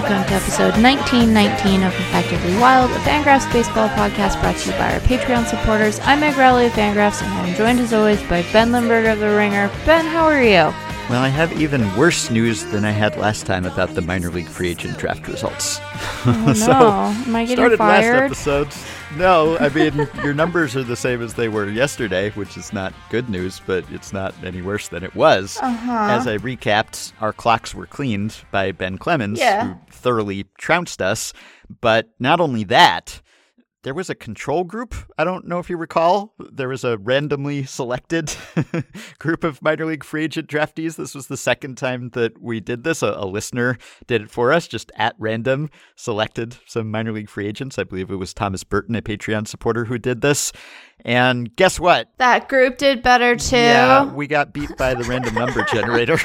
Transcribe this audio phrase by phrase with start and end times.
[0.00, 4.92] welcome to episode 1919 of Effectively Wild, a Fangraphs baseball podcast brought to you by
[4.94, 5.98] our Patreon supporters.
[6.04, 9.34] I'm Meg Rowley of Fangraphs, and I'm joined as always by Ben Lindbergh of The
[9.34, 9.68] Ringer.
[9.84, 10.72] Ben, how are you?
[11.10, 14.46] Well, I have even worse news than I had last time about the minor league
[14.46, 15.80] free agent draft results.
[16.26, 16.52] Oh, no.
[16.52, 16.72] so,
[17.26, 18.30] Am I getting started fired?
[18.30, 18.68] last episode.
[19.16, 22.92] No, I mean your numbers are the same as they were yesterday, which is not
[23.08, 25.58] good news, but it's not any worse than it was.
[25.62, 26.08] Uh-huh.
[26.10, 29.64] As I recapped, our clocks were cleaned by Ben Clemens, Yeah.
[29.68, 31.32] who thoroughly trounced us.
[31.80, 33.20] But not only that,
[33.84, 34.94] there was a control group.
[35.16, 36.34] I don't know if you recall.
[36.38, 38.34] There was a randomly selected
[39.18, 40.96] group of minor league free agent draftees.
[40.96, 43.02] This was the second time that we did this.
[43.02, 47.46] A, a listener did it for us, just at random, selected some minor league free
[47.46, 47.78] agents.
[47.78, 50.52] I believe it was Thomas Burton, a Patreon supporter, who did this.
[51.04, 52.10] And guess what?
[52.18, 53.56] That group did better too.
[53.56, 56.18] Yeah, we got beat by the random number generator.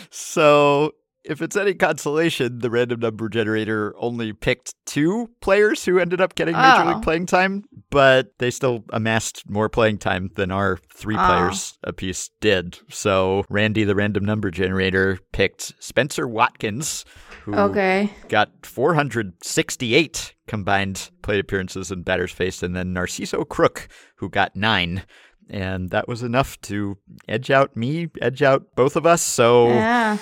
[0.10, 0.92] so,
[1.24, 6.34] if it's any consolation, the random number generator only picked two players who ended up
[6.34, 6.86] getting major Oh.
[6.86, 11.24] league playing time, but they still amassed more playing time than our three Oh.
[11.26, 12.78] players apiece did.
[12.88, 17.04] So, Randy, the random number generator, picked Spencer Watkins,
[17.44, 18.10] who Okay.
[18.28, 25.04] got 468 combined plate appearances and batters faced, and then Narciso Crook, who got nine.
[25.50, 29.22] And that was enough to edge out me, edge out both of us.
[29.22, 30.18] So, Yeah.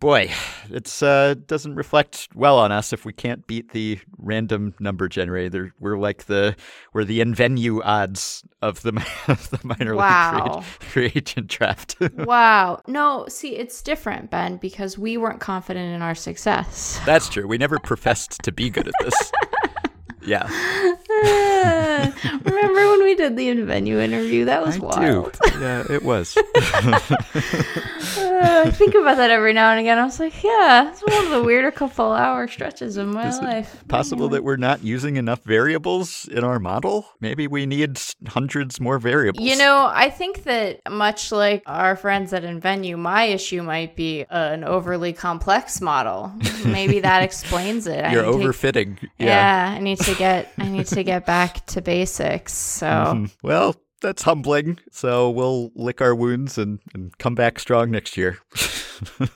[0.00, 0.30] Boy,
[0.70, 5.72] it's uh, doesn't reflect well on us if we can't beat the random number generator.
[5.80, 6.56] We're like the
[6.92, 8.90] we're the in venue odds of the
[9.28, 10.56] of the minor Wow.
[10.56, 11.96] league free, free agent draft.
[12.16, 12.80] Wow.
[12.86, 17.00] No, see, it's different, Ben, because we weren't confident in our success.
[17.06, 17.46] That's true.
[17.46, 19.32] We never professed to be good at this.
[20.26, 20.48] Yeah.
[22.44, 24.46] Remember when we did the in-venue interview?
[24.46, 25.32] That was I wild.
[25.44, 25.60] do.
[25.60, 26.36] Yeah, it was.
[28.16, 29.98] Uh, I think about that every now and again.
[29.98, 33.38] I was like, yeah, it's one of the weirder couple hour stretches of my Is
[33.40, 33.82] life.
[33.88, 37.06] Possible that we're not using enough variables in our model?
[37.20, 39.44] Maybe we need hundreds more variables.
[39.44, 44.24] You know, I think that much like our friends at Invenue, my issue might be
[44.30, 46.32] an overly complex model.
[46.64, 48.10] Maybe that explains it.
[48.12, 49.08] You're need to- overfitting.
[49.18, 49.74] yeah.
[49.76, 52.52] I need to get I need to get back to basics.
[52.52, 52.86] So
[53.42, 54.78] Well, that's humbling.
[54.90, 58.38] So we'll lick our wounds and, and come back strong next year.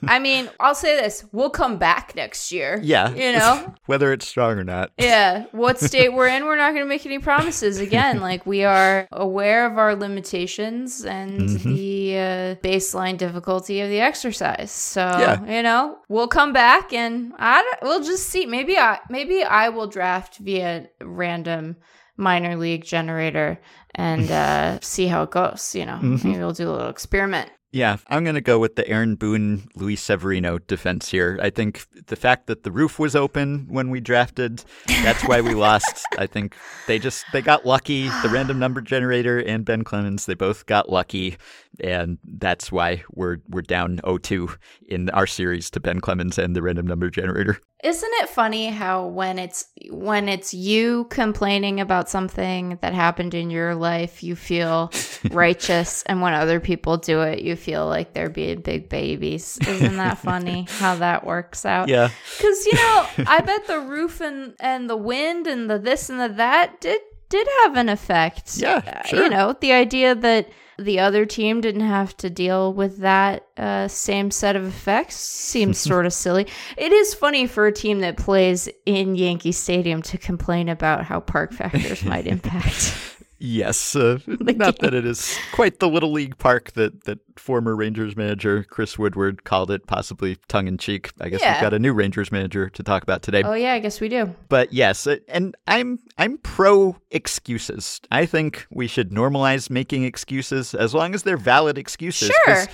[0.07, 2.79] I mean, I'll say this: we'll come back next year.
[2.83, 3.09] yeah.
[3.15, 3.75] you know.
[3.87, 4.91] Whether it's strong or not.
[4.99, 8.21] Yeah, what state we're in, we're not going to make any promises again.
[8.21, 11.75] Like we are aware of our limitations and Mm-hmm.
[11.75, 14.71] the uh, baseline difficulty of the exercise.
[14.71, 15.45] So Yeah.
[15.57, 18.45] you know, we'll come back and I we'll just see.
[18.47, 21.77] Maybe I maybe I will draft via random
[22.19, 23.59] minor league generator
[23.95, 25.75] and uh, see how it goes.
[25.75, 26.29] You know, Mm-hmm.
[26.29, 27.51] maybe we'll do a little experiment.
[27.71, 31.39] Yeah, I'm going to go with the Aaron Boone, Luis Severino defense here.
[31.43, 35.53] I think the fact that the roof was open when we drafted, that's why we
[35.53, 36.03] lost.
[36.17, 38.09] I think they just they got lucky.
[38.23, 41.37] The random number generator and Ben Clemens, they both got lucky,
[41.79, 44.57] and that's why we're we're down 0-2
[44.89, 47.61] in our series to Ben Clemens and the random number generator.
[47.85, 53.51] Isn't it funny how when it's when it's you complaining about something that happened in
[53.51, 54.91] your life, you feel
[55.31, 59.59] righteous, and when other people do it, you feel like they're being big babies.
[59.67, 61.89] Isn't that funny how that works out?
[61.89, 62.11] Yeah.
[62.37, 66.19] Because you know, I bet the roof and and the wind and the this and
[66.19, 68.57] the that did did have an effect.
[68.59, 69.23] Yeah, Uh, sure.
[69.23, 73.89] You know, the idea that the other team didn't have to deal with that uh,
[73.89, 76.47] same set of effects seems sort of silly.
[76.77, 81.21] It is funny for a team that plays in Yankee Stadium to complain about how
[81.21, 83.18] park factors might impact.
[83.41, 88.17] Yes, uh, not that it is quite the little league park that, that former Rangers
[88.17, 91.11] manager Chris Woodward called it, possibly tongue in cheek.
[91.21, 91.55] I guess Yeah.
[91.55, 93.43] we've got a new Rangers manager to talk about today.
[93.45, 94.35] oh yeah, I guess we do.
[94.49, 98.01] But yes, uh, and I'm I'm pro excuses.
[98.11, 102.33] I think we should normalize making excuses as long as they're valid excuses.
[102.45, 102.67] Sure.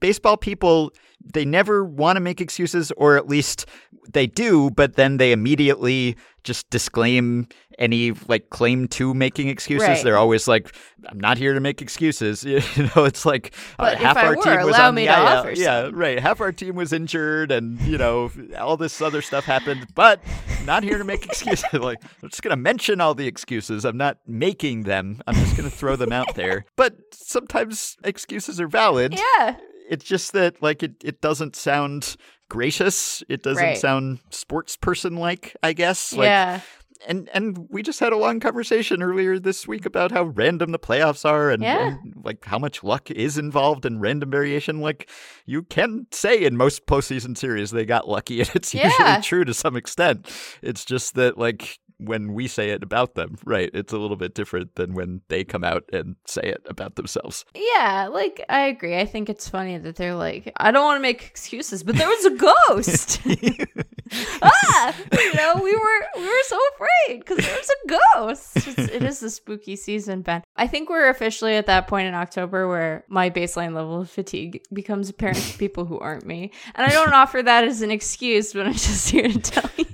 [0.00, 0.92] Baseball people
[1.22, 3.66] they never want to make excuses or at least
[4.12, 7.46] they do, but then they immediately just disclaim
[7.78, 9.86] any like claim to making excuses.
[9.86, 10.04] Right.
[10.04, 10.74] They're always like
[11.06, 12.44] I'm not here to make excuses.
[12.80, 15.58] You know, it's like uh, half I our were, team was on the to IL.
[15.58, 16.18] Yeah, right.
[16.18, 19.86] Half our team was injured, and you know all this other stuff happened.
[19.94, 20.20] But
[20.64, 21.64] not here to make excuses.
[21.72, 23.84] like I'm just gonna mention all the excuses.
[23.84, 25.20] I'm not making them.
[25.26, 26.64] I'm just gonna throw them out there.
[26.76, 29.18] But sometimes excuses are valid.
[29.38, 29.56] Yeah.
[29.90, 32.16] It's just that like it, it doesn't sound
[32.48, 33.22] gracious.
[33.28, 33.76] It doesn't Right.
[33.78, 35.54] sound sports person like.
[35.62, 36.12] I guess.
[36.12, 36.60] Like, yeah.
[37.06, 40.78] and and we just had a long conversation earlier this week about how random the
[40.78, 41.88] playoffs are and, Yeah.
[42.02, 44.80] and, like how much luck is involved in random variation.
[44.80, 45.08] Like
[45.46, 48.88] you can say in most postseason series they got lucky, and it's Yeah.
[48.90, 50.28] usually true to some extent.
[50.62, 53.70] It's just that like when we say it about them, right?
[53.72, 57.44] It's a little bit different than when they come out and say it about themselves.
[57.54, 58.98] Yeah, like I agree.
[58.98, 62.08] I think it's funny that they're like, I don't want to make excuses, but there
[62.08, 63.20] was a ghost.
[64.42, 68.56] ah, you know, we were we were so afraid because there was a ghost.
[68.56, 70.42] It's, it is a spooky season, Ben.
[70.56, 74.62] I think we're officially at that point in October where my baseline level of fatigue
[74.72, 78.52] becomes apparent to people who aren't me, and I don't offer that as an excuse,
[78.52, 79.86] but I'm just here to tell you.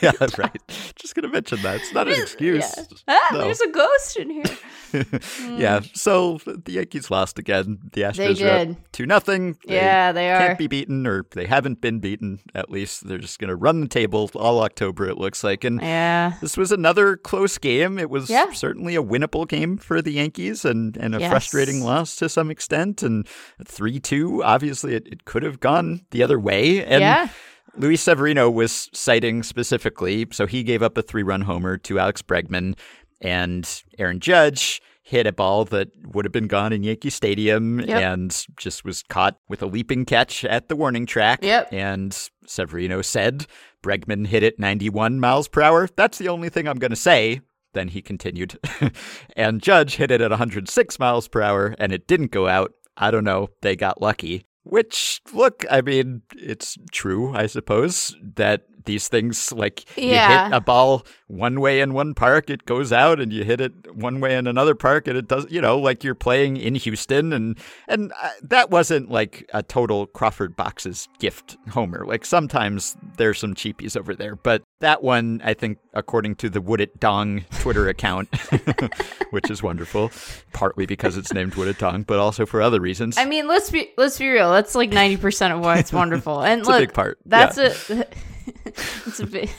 [0.00, 0.62] yeah, yeah, right.
[0.96, 2.74] Just gonna mention that it's not an excuse.
[2.76, 2.84] Yeah.
[3.08, 3.38] Ah, No.
[3.40, 4.44] there's a ghost in here.
[5.56, 5.80] yeah.
[5.94, 7.78] So the Yankees lost again.
[7.92, 9.56] The Astros They are two nothing.
[9.64, 10.38] Yeah, they are.
[10.38, 12.40] Can't be beaten, or they haven't been beaten.
[12.54, 15.08] At least they're just gonna run the table all October.
[15.08, 16.34] It looks like, and Yeah.
[16.40, 17.98] this was another close game.
[17.98, 18.52] It was Yeah.
[18.52, 21.30] certainly a winnable game for the Yankees, and and a Yes.
[21.30, 23.02] frustrating loss to some extent.
[23.02, 23.26] And
[23.64, 24.42] three two.
[24.44, 26.84] Obviously, it, it could have gone the other way.
[26.84, 27.28] And yeah.
[27.76, 32.22] Luis Severino was citing specifically, so he gave up a three run homer to Alex
[32.22, 32.76] Bregman,
[33.20, 38.02] and Aaron Judge hit a ball that would have been gone in Yankee Stadium Yep.
[38.02, 41.40] and just was caught with a leaping catch at the warning track.
[41.42, 41.72] Yep.
[41.72, 43.46] And Severino said
[43.82, 45.88] Bregman hit it 91 miles per hour.
[45.96, 47.40] That's the only thing I'm going to say.
[47.74, 48.58] Then he continued.
[49.36, 52.72] and Judge hit it at 106 miles per hour and it didn't go out.
[52.96, 53.48] I don't know.
[53.62, 54.44] They got lucky.
[54.64, 60.60] Which, look, I mean, it's true, I suppose, that these things, like, you hit a
[60.60, 64.36] ball one way in one park, it goes out, and you hit it one way
[64.36, 67.32] in another park, and it does, you know, like you're playing in Houston.
[67.32, 67.58] And,
[67.88, 72.04] and uh, that wasn't like a total Crawford Boxes gift homer.
[72.06, 74.36] Like, sometimes there's some cheapies over there.
[74.36, 78.28] But that one, I think, according to the Would It Dong Twitter account,
[79.30, 80.10] which is wonderful,
[80.52, 83.16] partly because it's named Would It Dong, but also for other reasons.
[83.16, 84.50] I mean, let's be let's be real.
[84.52, 86.42] That's like ninety percent of why it's wonderful.
[86.42, 87.18] And It's a look, big part.
[87.24, 87.56] That's
[87.88, 88.02] Yeah.
[88.02, 88.04] a.
[89.06, 89.50] it's a big.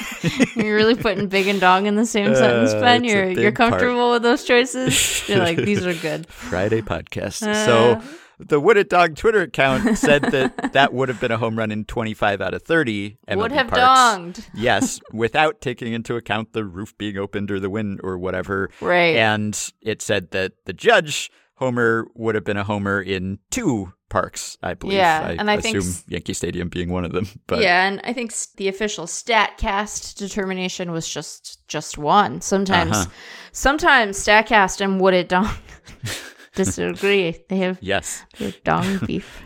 [0.56, 3.04] you're really putting big and dong in the same sentence, Uh, Ben.
[3.04, 3.70] You're you're big part.
[3.72, 5.28] comfortable with those choices.
[5.28, 6.26] You're like these are good.
[6.28, 7.46] Friday podcast.
[7.46, 7.66] Uh.
[7.66, 8.02] so
[8.38, 11.70] the Would It Dong Twitter account said that that would have been a home run
[11.70, 13.16] in 25 out of 30.
[13.28, 13.82] MLB Would have parks.
[13.82, 14.48] donged.
[14.54, 18.68] yes, without taking into account the roof being opened or the wind or whatever.
[18.80, 19.16] Right.
[19.16, 24.56] And it said that the judge homer would have been a homer in two parks,
[24.62, 24.98] I believe.
[24.98, 27.26] Yeah, I and I think assume s- Yankee Stadium being one of them.
[27.46, 32.40] But yeah, and I think the official Statcast determination was just just one.
[32.40, 33.10] Sometimes, Uh-huh.
[33.52, 35.48] sometimes Statcast and Would It Dong
[36.54, 37.36] disagree.
[37.48, 39.42] They have yes, their dong beef.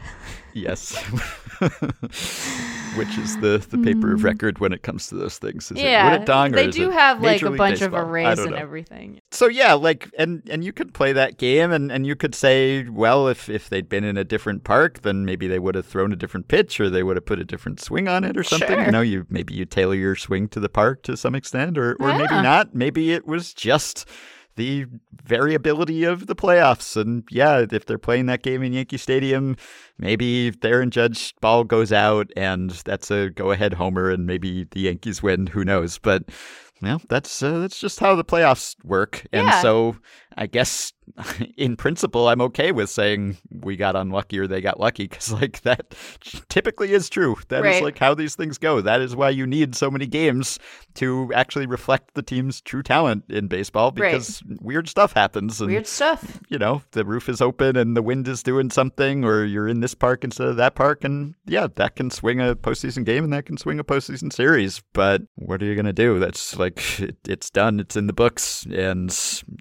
[0.54, 0.96] yes.
[2.96, 5.70] Which is the, the paper of record when it comes to those things?
[5.70, 5.84] Is Hmm.
[5.84, 8.00] yeah, It Dong they do have like a bunch of Baseball?
[8.00, 9.20] I arrays and everything.
[9.30, 12.88] So yeah, like and and you could play that game and and you could say,
[12.88, 16.12] well, if if they'd been in a different park, then maybe they would have thrown
[16.12, 18.68] a different pitch or they would have put a different swing on it or something.
[18.68, 18.84] Sure.
[18.86, 21.94] You know, you maybe you tailor your swing to the park to some extent or
[22.00, 22.74] or maybe not.
[22.74, 24.04] Maybe it was just
[24.56, 24.86] the
[25.24, 27.00] variability of the playoffs.
[27.00, 29.56] And yeah, if they're playing that game in Yankee Stadium,
[29.98, 34.80] maybe Aaron Judge ball goes out and that's a go ahead homer and maybe the
[34.80, 35.46] Yankees win.
[35.48, 35.98] Who knows?
[35.98, 36.24] But
[36.82, 39.26] well, that's uh, that's just how the playoffs work.
[39.32, 39.62] And Yeah.
[39.62, 39.96] so
[40.36, 40.92] I guess
[41.56, 45.60] in principle, I'm okay with saying we got unlucky or they got lucky because like
[45.62, 45.94] that
[46.48, 47.36] typically is true.
[47.48, 47.82] That is Right.
[47.82, 48.80] like how these things go.
[48.80, 50.58] That is why you need so many games
[50.94, 54.12] to actually reflect the team's true talent in baseball Right.
[54.12, 55.60] because weird stuff happens.
[55.60, 56.40] And Weird stuff.
[56.48, 59.80] you know, the roof is open and the wind is doing something, or you're in
[59.80, 61.02] this park instead of that park.
[61.04, 64.82] And yeah, that can swing a postseason game and that can swing a postseason series.
[64.92, 66.18] But what are you going to do?
[66.18, 69.12] That's like, it, it's done, it's in the books, and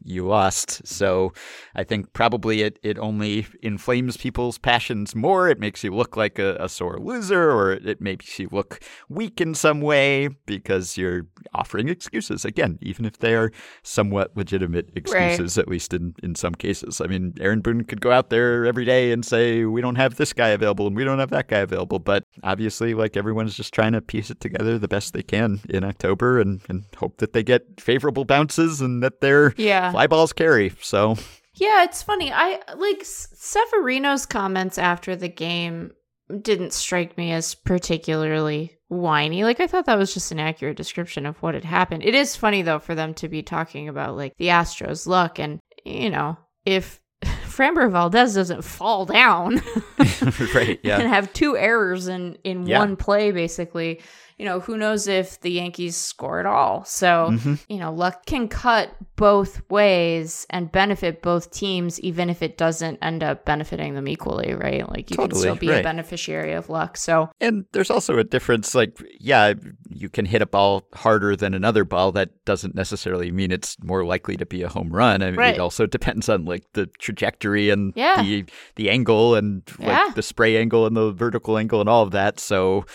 [0.04, 0.59] you lost.
[0.68, 1.34] So
[1.76, 5.50] I think probably it, it only inflames people's passions more.
[5.50, 9.40] It makes you look like a, a sore loser, or it makes you look weak
[9.42, 12.46] in some way because you're offering excuses.
[12.46, 13.52] Again, even if they are
[13.84, 17.02] somewhat legitimate excuses, at least in, in some cases.
[17.02, 20.16] I mean, Aaron Boone could go out there every day and say, we don't have
[20.16, 22.00] this guy available and we don't have that guy available.
[22.00, 25.84] But obviously, like everyone's just trying to piece it together the best they can in
[25.84, 29.92] October and, and hope that they get favorable bounces and that their Yeah.
[29.92, 30.49] fly balls carry.
[30.82, 31.16] So,
[31.56, 32.32] Yeah, it's funny.
[32.32, 35.92] I like Severino's comments after the game
[36.42, 39.44] didn't strike me as particularly whiny.
[39.44, 42.04] Like I thought that was just an accurate description of what had happened.
[42.04, 45.60] It is funny though for them to be talking about like the Astros' luck and
[45.86, 49.62] you know, if Framber Valdez doesn't fall down
[50.56, 52.80] right, and have two errors in in Yeah.
[52.80, 54.02] one play basically,
[54.40, 56.84] you know, who knows if the Yankees score at all.
[56.86, 57.54] So, Mm-hmm.
[57.68, 62.98] you know, luck can cut both ways and benefit both teams, even if it doesn't
[63.02, 64.88] end up benefiting them equally, right?
[64.90, 66.96] Like you can still be a beneficiary of luck.
[66.96, 68.74] So, And there's also a difference.
[68.74, 69.54] Like, yeah,
[69.90, 72.14] you can hit a ball harder than another ball.
[72.14, 75.22] That doesn't necessarily mean it's more likely to be a home run.
[75.22, 75.56] I mean, Right.
[75.56, 78.22] it also depends on like the trajectory and Yeah.
[78.24, 78.46] the
[78.78, 80.12] the angle and like Yeah.
[80.16, 82.40] the spray angle and the vertical angle and all of that.
[82.40, 82.86] So,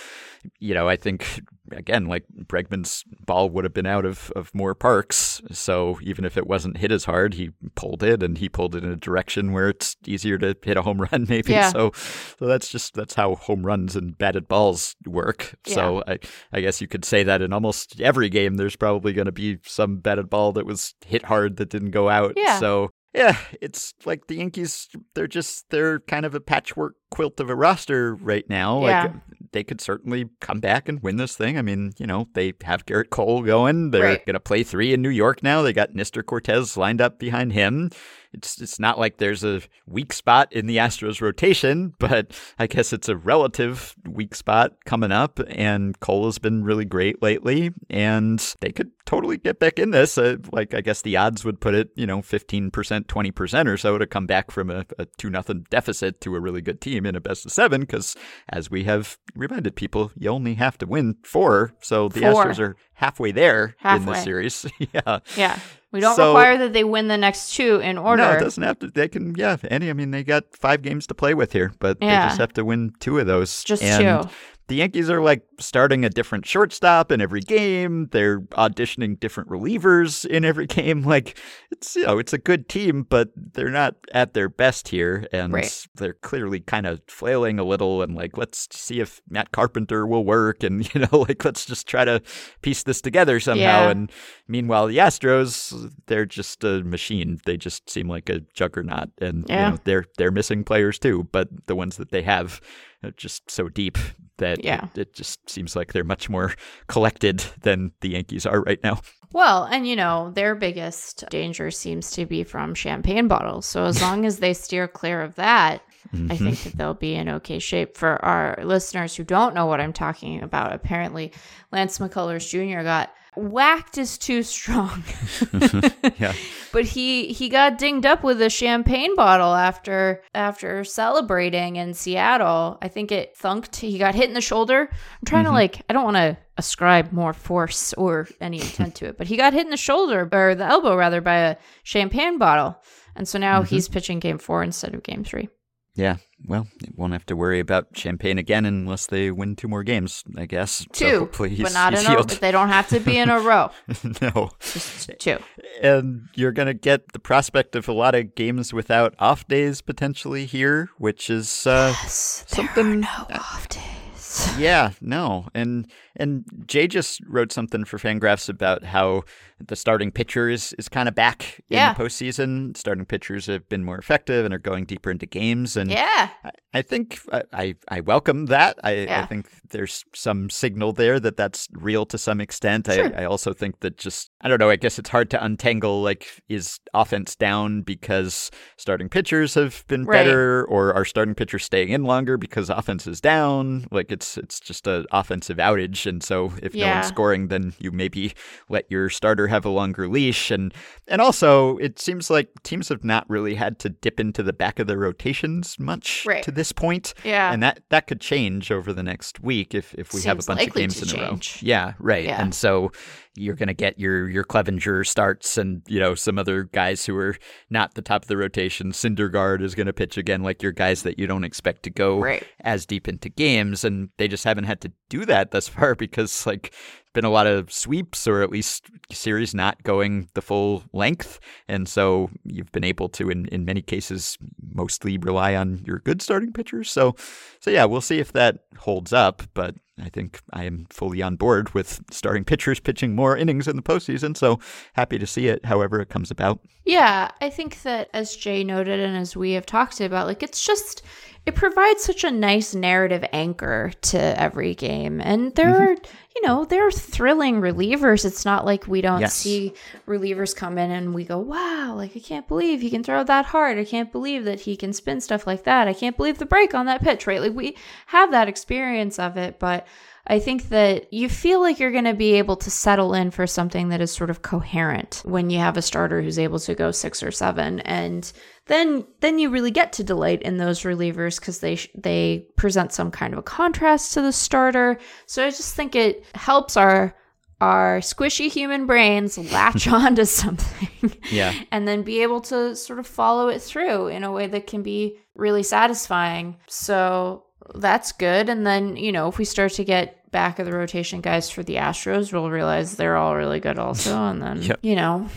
[0.59, 4.75] you know, I think again, like Bregman's ball would have been out of, of more
[4.75, 5.41] parks.
[5.51, 8.85] So even if it wasn't hit as hard, he pulled it and he pulled it
[8.85, 11.53] in a direction where it's easier to hit a home run, maybe.
[11.53, 11.71] Yeah.
[11.71, 15.55] So so that's just that's how home runs and batted balls work.
[15.67, 16.19] So I,
[16.53, 19.99] I guess you could say that in almost every game there's probably gonna be some
[19.99, 22.35] batted ball that was hit hard that didn't go out.
[22.37, 22.59] Yeah.
[22.59, 27.49] So yeah, it's like the Yankees they're just they're kind of a patchwork quilt of
[27.49, 28.85] a roster right now.
[28.85, 29.03] Yeah.
[29.03, 29.13] Like
[29.55, 31.57] they could certainly come back and win this thing.
[31.57, 33.91] I mean, you know, they have Gerrit Cole going.
[33.93, 34.27] They're Right.
[34.27, 35.63] going to play three in New York now.
[35.63, 37.91] They got Nestor Cortes lined up behind him.
[38.35, 42.93] It's it's not like there's a weak spot in the Astros rotation, but I guess
[42.93, 45.41] it's a relative weak spot coming up.
[45.49, 50.19] And Cole has been really great lately, and they could totally get back in this.
[50.19, 53.69] Uh, like I guess the odds would put it, you know, fifteen percent, twenty percent
[53.69, 56.81] or so to come back from a, a two nothing deficit to a really good
[56.81, 57.83] team in a best of seven.
[57.83, 58.17] Because
[58.49, 62.47] as we have reminded people, you only have to win four, so the Four.
[62.47, 64.15] Astros are halfway there in Halfway.
[64.15, 64.67] this series.
[64.93, 65.19] yeah.
[65.37, 65.59] yeah,
[65.93, 68.23] we don't So- require that they win the next two in order.
[68.23, 68.89] No, it doesn't have to.
[68.89, 69.57] They can, yeah.
[69.71, 72.53] Any, I mean, they got five games to play with here, but they just have
[72.55, 73.63] to win two of those.
[73.65, 74.31] Just and two.
[74.67, 78.09] The Yankees are like starting a different shortstop in every game.
[78.13, 81.03] They're auditioning different relievers in every game.
[81.03, 81.39] Like
[81.71, 85.53] it's you know it's a good team, but they're not at their best here, and
[85.53, 85.87] Right.
[85.97, 88.01] they're clearly kind of flailing a little.
[88.03, 91.87] And like let's see if Matt Carpenter will work, and you know like let's just
[91.87, 92.23] try to
[92.63, 93.61] piece this together somehow.
[93.85, 93.91] Yeah.
[93.91, 94.11] And
[94.49, 97.39] meanwhile, the Astros they're just a machine.
[97.45, 99.67] They just seem like a juggernaut, and Yeah.
[99.67, 101.29] you know they're they're missing players too.
[101.33, 102.63] But the ones that they have
[103.05, 103.99] Uh, just so deep
[104.39, 104.87] that Yeah.
[104.95, 106.55] it, it just seems like they're much more
[106.89, 109.01] collected than the Yankees are right now.
[109.33, 113.67] Well, and you know, their biggest danger seems to be from champagne bottles.
[113.67, 115.83] So as long as they steer clear of that,
[116.13, 116.69] I think mm-hmm.
[116.71, 117.97] that they'll be in okay shape.
[117.97, 121.33] For our listeners who don't know what I'm talking about, apparently
[121.73, 122.85] Lance McCullers Jr.
[122.85, 125.03] got whacked is too strong.
[126.19, 126.35] Yeah.
[126.73, 132.79] But he he got dinged up with a champagne bottle after after celebrating in Seattle.
[132.83, 133.77] I think it thunked.
[133.77, 134.89] He got hit in the shoulder.
[134.91, 135.57] I'm trying to mm-hmm.
[135.57, 139.37] like I don't want to ascribe more force or any intent to it, but he
[139.37, 142.77] got hit in the shoulder or the elbow rather by a champagne bottle.
[143.17, 143.75] And so now mm-hmm.
[143.75, 145.49] he's pitching game 4 instead of game 3.
[145.97, 146.17] Yeah.
[146.47, 150.25] Well, they won't have to worry about champagne again unless they win two more games,
[150.37, 150.73] I guess.
[150.73, 152.31] So Two, hopefully he's, but not in a healed.
[152.31, 153.71] they don't have to be in a row.
[154.21, 154.51] no.
[154.61, 155.39] Just two.
[155.81, 159.81] And you're going to get the prospect of a lot of games without off days
[159.81, 163.01] potentially here, which is uh, Yes, something.
[163.01, 164.51] no off days.
[164.59, 165.47] yeah, no.
[165.55, 165.87] And
[166.17, 169.25] and Jay just wrote something for Fangraphs about how
[169.67, 171.91] the starting pitcher is, is kind of back Yeah.
[171.91, 172.77] in the postseason.
[172.77, 175.77] Starting pitchers have been more effective and are going deeper into games.
[175.77, 176.29] And Yeah.
[176.45, 178.79] I, I think I, I, I welcome that.
[178.83, 182.89] I, I think there's some signal there that that's real to some extent.
[182.93, 183.17] Sure.
[183.17, 186.03] I, I also think that just, I don't know, I guess it's hard to untangle
[186.03, 190.25] like, is offense down because starting pitchers have been Right.
[190.25, 193.87] better or are starting pitchers staying in longer because offense is down?
[193.91, 196.04] Like it's, it's just an offensive outage.
[196.07, 198.33] And so if no one's scoring, then you maybe
[198.69, 200.51] let your starter have a longer leash.
[200.51, 200.73] And,
[201.09, 204.79] and also it seems like teams have not really had to dip into the back
[204.79, 206.43] of their rotations much Right.
[206.45, 207.15] to this point.
[207.25, 207.53] Yeah.
[207.53, 210.67] And that, that could change over the next week if, if we have a bunch
[210.67, 211.29] of games in a row.
[211.31, 211.63] change.
[211.63, 212.25] Yeah, right.
[212.25, 212.41] Yeah.
[212.41, 212.93] And so
[213.37, 217.17] you're going to get your your Clevinger starts and you know some other guys who
[217.17, 217.37] are
[217.71, 218.93] not the top of the rotation.
[218.93, 222.21] Syndergaard is going to pitch again, like your guys that you don't expect to go
[222.21, 222.47] Right.
[222.61, 226.47] as deep into games, and they just haven't had to do that thus far because
[226.47, 226.73] like
[227.13, 231.39] been a lot of sweeps or at least series not going the full length,
[231.69, 234.37] and so you've been able to in in many cases
[234.73, 236.91] mostly rely on your good starting pitchers.
[236.91, 237.15] So
[237.61, 241.37] so yeah, we'll see if that holds up, but I think I am fully on
[241.37, 244.37] board with starting pitchers pitching more innings in the postseason.
[244.37, 244.59] So
[244.95, 246.61] happy to see it, however it comes about.
[246.85, 250.65] Yeah, I think that as Jay noted and as we have talked about, like it's
[250.65, 251.03] just
[251.47, 255.21] it provides such a nice narrative anchor to every game.
[255.21, 255.83] And there mm-hmm.
[255.83, 255.97] are,
[256.35, 258.25] you know, there are thrilling relievers.
[258.25, 259.35] It's not like we don't Yes.
[259.35, 259.75] see
[260.07, 263.47] relievers come in and we go, Wow, like I can't believe he can throw that
[263.47, 263.77] hard.
[263.77, 265.87] I can't believe that he can spin stuff like that.
[265.87, 267.43] I can't believe the break on that pitch, right?
[267.43, 269.87] Like we have that experience of it, but
[270.27, 273.47] I think that you feel like you're going to be able to settle in for
[273.47, 276.91] something that is sort of coherent when you have a starter who's able to go
[276.91, 278.33] 6 or 7 and
[278.67, 283.11] then then you really get to delight in those relievers cuz they they present some
[283.11, 284.99] kind of a contrast to the starter.
[285.27, 287.15] So I just think it helps our
[287.61, 291.55] our squishy human brains latch onto something yeah.
[291.71, 294.83] and then be able to sort of follow it through in a way that can
[294.83, 296.57] be really satisfying.
[296.67, 297.45] So
[297.75, 298.49] that's good.
[298.49, 301.63] And then, you know, if we start to get back of the rotation guys for
[301.63, 304.17] the Astros, we'll realize they're all really good also.
[304.17, 304.81] And then, yep.
[304.83, 305.29] you know,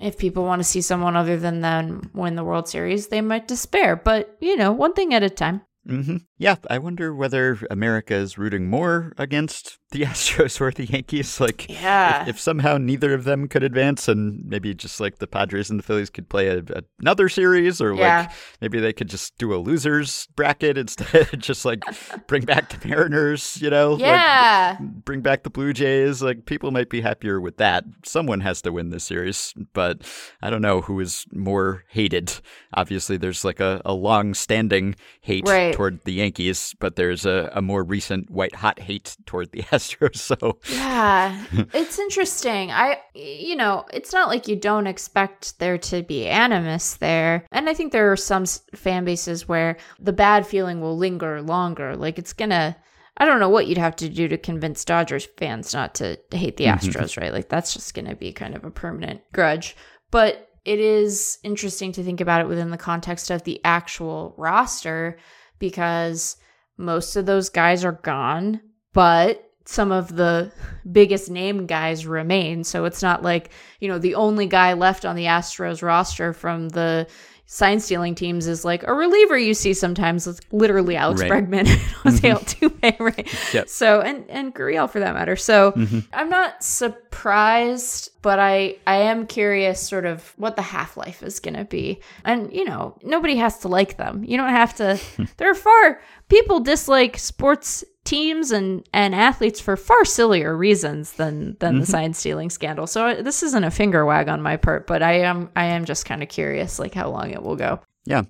[0.00, 3.48] if people want to see someone other than them win the World Series, they might
[3.48, 3.96] despair.
[3.96, 5.62] But, you know, one thing at a time.
[5.86, 6.16] Mm-hmm.
[6.36, 11.40] Yeah, I wonder whether America is rooting more against the Astros or the Yankees.
[11.40, 15.26] Like, yeah, if, if, somehow neither of them could advance, and maybe just like the
[15.26, 18.20] Padres and the Phillies could play a, a, another series, or yeah.
[18.20, 18.30] like
[18.60, 21.82] maybe they could just do a losers bracket instead, just like
[22.26, 23.96] bring back the Mariners, you know?
[23.96, 26.22] Yeah, like, bring back the Blue Jays.
[26.22, 27.84] Like, people might be happier with that.
[28.04, 30.02] Someone has to win this series, but
[30.42, 32.32] I don't know who is more hated.
[32.74, 35.77] Obviously, there's like a, a long standing hate right.
[35.78, 40.16] Toward the Yankees, but there's a, a more recent white hot hate toward the Astros.
[40.16, 41.40] So yeah,
[41.72, 42.72] it's interesting.
[42.72, 47.68] I, you know, it's not like you don't expect there to be animus there, and
[47.68, 48.44] I think there are some
[48.74, 51.94] fan bases where the bad feeling will linger longer.
[51.94, 52.76] Like it's gonna.
[53.20, 56.56] I don't know what you'd have to do to convince Dodgers fans not to hate
[56.56, 56.88] the mm-hmm.
[56.88, 57.32] Astros, right?
[57.32, 59.76] Like that's just going to be kind of a permanent grudge.
[60.12, 65.18] But it is interesting to think about it within the context of the actual roster
[65.58, 66.36] because
[66.76, 68.60] most of those guys are gone,
[68.92, 70.50] but some of the
[70.90, 72.64] biggest name guys remain.
[72.64, 76.70] So it's not like, you know, the only guy left on the Astros roster from
[76.70, 77.06] the
[77.50, 80.26] sign stealing teams is like a reliever you see sometimes.
[80.26, 81.30] It's literally Alex right.
[81.30, 82.66] Bregman and Jose mm-hmm.
[82.66, 83.54] Altuve, right?
[83.54, 83.68] Yep.
[83.68, 85.34] So and and Gurriel for that matter.
[85.34, 86.00] So mm-hmm.
[86.12, 91.40] I'm not surprised, but I I am curious sort of what the half life is
[91.40, 92.00] gonna be.
[92.24, 94.24] And you know, nobody has to like them.
[94.24, 95.00] You don't have to.
[95.38, 101.56] there are far people dislike sports teams and and athletes for far sillier reasons than
[101.60, 101.80] than mm-hmm.
[101.80, 102.86] the sign stealing scandal.
[102.86, 105.84] So uh, this isn't a finger wag on my part, but I am I am
[105.84, 107.80] just kind of curious like how long it will go.
[108.06, 108.22] Yeah.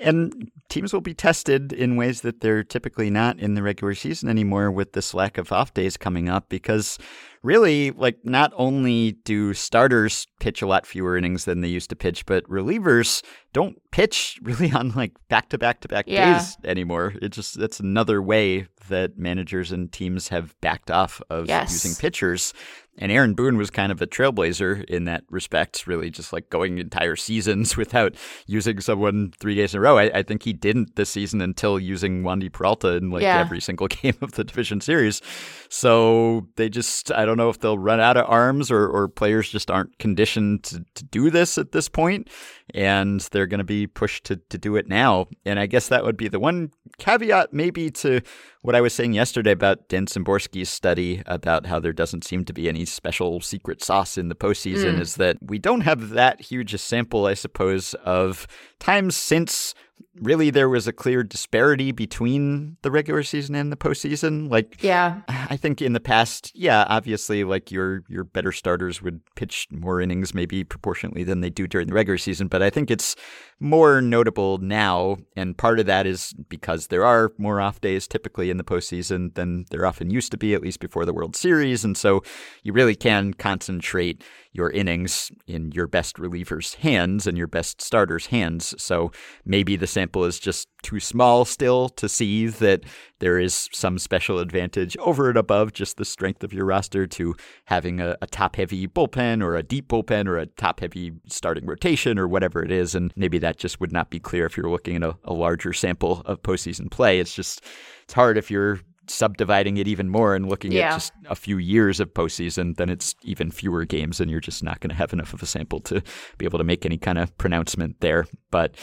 [0.00, 4.30] And teams will be tested in ways that they're typically not in the regular season
[4.30, 6.98] anymore with this lack of off days coming up because
[7.42, 11.96] really, like, not only do starters pitch a lot fewer innings than they used to
[11.96, 17.12] pitch, but relievers don't pitch really on like back to back to back days anymore.
[17.20, 21.72] It just that's another way that managers and teams have backed off of yes.
[21.72, 22.52] using pitchers.
[22.98, 26.78] And Aaron Boone was kind of a trailblazer in that respect, really just like going
[26.78, 28.14] entire seasons without
[28.46, 29.96] using someone three days in a row.
[29.96, 33.40] I, I think he didn't this season until using Wandy Peralta in like yeah.
[33.40, 35.22] every single game of the division series.
[35.70, 39.48] So they just, I don't know if they'll run out of arms or, or players
[39.48, 42.28] just aren't conditioned to, to do this at this point,
[42.74, 45.26] and they're going to be pushed to, to do it now.
[45.44, 48.20] And I guess that would be the one caveat, maybe, to
[48.62, 52.52] what I was saying yesterday about Dan Szymborski's study about how there doesn't seem to
[52.52, 55.00] be any special secret sauce in the postseason mm.
[55.00, 58.46] is that we don't have that huge a sample, I suppose, of
[58.78, 59.74] times since
[60.20, 64.50] really there was a clear disparity between the regular season and the postseason.
[64.50, 69.20] Like, yeah, I think in the past, yeah, obviously, like your your better starters would
[69.34, 72.48] pitch more innings, maybe proportionately than they do during the regular season.
[72.48, 73.16] But I think it's
[73.60, 78.50] more notable now, and part of that is because there are more off days typically
[78.50, 81.84] in the postseason than there often used to be, at least before the World Series,
[81.84, 82.22] and so
[82.62, 88.26] you really can concentrate your innings in your best relievers' hands and your best starters'
[88.26, 88.74] hands.
[88.82, 89.12] So
[89.44, 92.82] maybe the sample is just too small still to see that
[93.20, 97.36] there is some special advantage over and above just the strength of your roster to
[97.66, 101.66] having a, a top heavy bullpen or a deep bullpen or a top heavy starting
[101.66, 102.94] rotation or whatever it is.
[102.94, 105.72] And maybe that just would not be clear if you're looking at a, a larger
[105.72, 107.20] sample of postseason play.
[107.20, 107.64] It's just,
[108.04, 110.88] it's hard if you're subdividing it even more and looking yeah.
[110.88, 114.62] at just a few years of postseason, then it's even fewer games, and you're just
[114.62, 116.02] not going to have enough of a sample to
[116.38, 118.26] be able to make any kind of pronouncement there.
[118.50, 118.74] But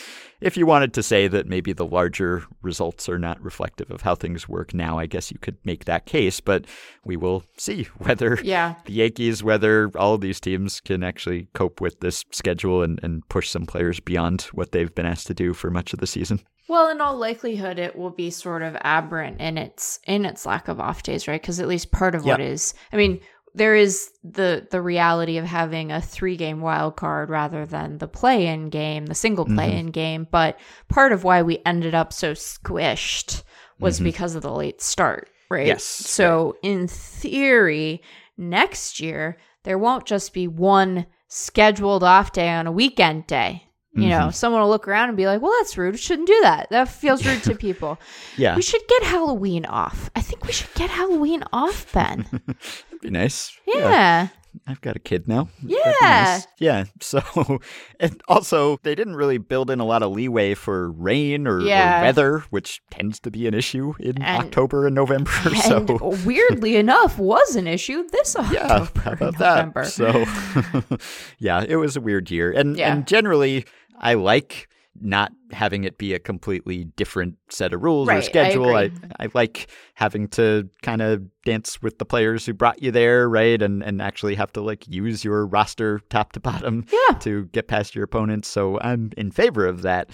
[0.41, 4.15] if you wanted to say that maybe the larger results are not reflective of how
[4.15, 6.39] things work now, I guess you could make that case.
[6.39, 6.65] But
[7.05, 8.75] we will see whether yeah.
[8.85, 13.27] the Yankees, whether all of these teams can actually cope with this schedule and, and
[13.29, 16.39] push some players beyond what they've been asked to do for much of the season.
[16.67, 20.67] Well, in all likelihood, it will be sort of aberrant in its in its lack
[20.67, 21.41] of off days, right?
[21.41, 22.39] Because at least part of yep.
[22.39, 23.21] what is, I mean,
[23.55, 28.07] there is the the reality of having a three game wild card rather than the
[28.07, 29.91] play in game, the single play in mm-hmm.
[29.91, 30.27] game.
[30.29, 33.43] But part of why we ended up so squished
[33.79, 34.05] was mm-hmm.
[34.05, 35.29] because of the late start.
[35.49, 35.67] right?
[35.67, 38.01] Yes, So, in theory,
[38.37, 43.66] next year, there won't just be one scheduled off day on a weekend day.
[43.97, 44.29] You know, mm-hmm.
[44.31, 45.99] someone will look around and be like, well, that's rude.
[45.99, 46.69] Shouldn't do that.
[46.69, 47.97] That feels rude to people.
[48.37, 50.11] Yeah, We should get Halloween off.
[50.15, 52.27] I think we should get Halloween off, Ben.
[52.45, 53.57] that'd be nice.
[53.65, 54.27] Yeah.
[54.65, 55.49] I've got a kid now.
[55.63, 55.93] Yeah.
[56.01, 56.47] nice.
[56.59, 56.85] Yeah.
[57.01, 57.59] So,
[57.99, 61.65] and also, they didn't really build in a lot of leeway for rain or, or
[61.65, 65.31] weather, which tends to be an issue in And- October and November.
[65.63, 65.85] so,
[66.25, 69.83] weirdly enough, was an issue this yeah, October, how about November.
[69.83, 70.97] that?
[70.97, 70.97] So,
[71.39, 72.51] yeah, it was a weird year.
[72.51, 72.93] And, Yeah.
[72.93, 73.65] and generally,
[73.97, 74.67] I like
[74.99, 78.75] not having it be a completely different set of rules Right, or schedule.
[78.75, 79.09] I, agree.
[79.19, 83.61] I, like having to kind of dance with the players who brought you there, right?
[83.61, 87.17] And and actually have to like use your roster top to bottom Yeah.
[87.19, 88.47] to get past your opponents.
[88.47, 90.09] So I'm in favor of that.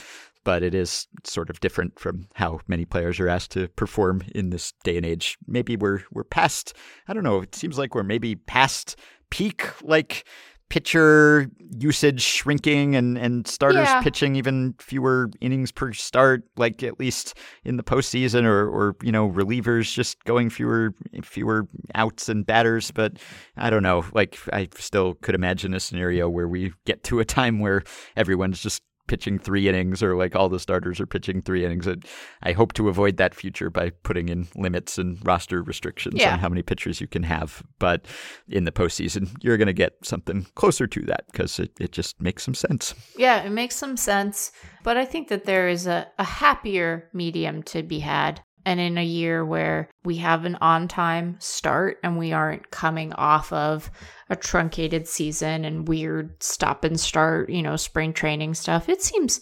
[0.46, 4.50] But it is sort of different from how many players are asked to perform in
[4.50, 5.38] this day and age.
[5.48, 6.74] Maybe we're we're past
[7.08, 8.98] I don't know, it seems like we're maybe past
[9.30, 10.26] peak like
[10.74, 14.02] pitcher usage shrinking and, and starters Yeah.
[14.02, 19.12] pitching even fewer innings per start, like at least in the postseason, or, or you
[19.12, 22.90] know relievers just going fewer fewer outs and batters.
[22.90, 23.18] But
[23.56, 24.04] I don't know.
[24.16, 27.84] Like I still could imagine a scenario where we get to a time where
[28.18, 31.88] everyone's just pitching three innings or like all the starters are pitching three innings.
[31.88, 32.06] And
[32.42, 36.34] I hope to avoid that future by putting in limits and roster restrictions Yeah.
[36.34, 37.64] on how many pitchers you can have.
[37.80, 38.06] But
[38.48, 42.22] in the postseason, you're going to get something closer to that because it, it just
[42.22, 42.94] makes some sense.
[43.18, 44.52] Yeah, it makes some sense.
[44.84, 48.42] But I think that there is a, a happier medium to be had.
[48.66, 53.14] And in a year where we have an on time start and we aren't coming
[53.14, 53.92] off of
[54.30, 59.42] a truncated season and weird stop and start, you know, spring training stuff, it seems,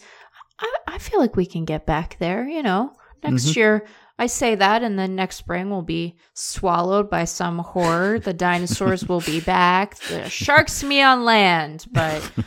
[0.58, 2.92] I, I feel like we can get back there, you know.
[3.22, 3.60] Next mm-hmm.
[3.60, 3.86] year,
[4.18, 8.18] I say that, and then next spring will be swallowed by some horror.
[8.18, 9.96] The dinosaurs will be back.
[10.00, 12.30] The sharks me on land, but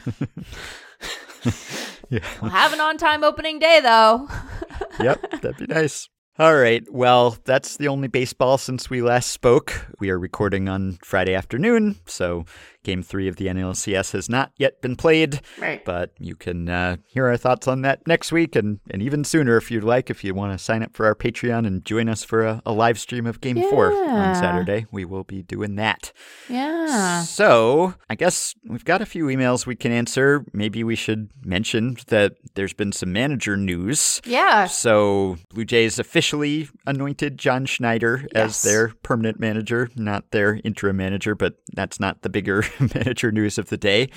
[2.10, 2.20] Yeah.
[2.42, 4.28] We'll have an on time opening day, though.
[5.00, 6.10] yep, that'd be nice.
[6.38, 6.84] All right.
[6.92, 9.88] Well, that's the only baseball since we last spoke.
[10.02, 12.44] We are recording on Friday afternoon, so
[12.86, 15.42] game three of the NLCS has not yet been played.
[15.60, 15.84] Right.
[15.84, 19.58] But you can uh, hear our thoughts on that next week and, and even sooner
[19.58, 20.10] if you'd like.
[20.10, 22.72] If you want to sign up for our Patreon and join us for a, a
[22.72, 26.14] live stream of game four on Saturday, we will be doing that.
[26.50, 27.24] Yeah.
[27.24, 30.46] So, I guess we've got a few emails we can answer.
[30.54, 34.22] Maybe we should mention that there's been some manager news.
[34.26, 34.68] Yeah.
[34.68, 38.64] So, Blue Jays officially anointed John Schneider Yes.
[38.66, 42.64] as their permanent manager, not their interim manager, but that's not the bigger
[42.96, 44.10] manager news of the day.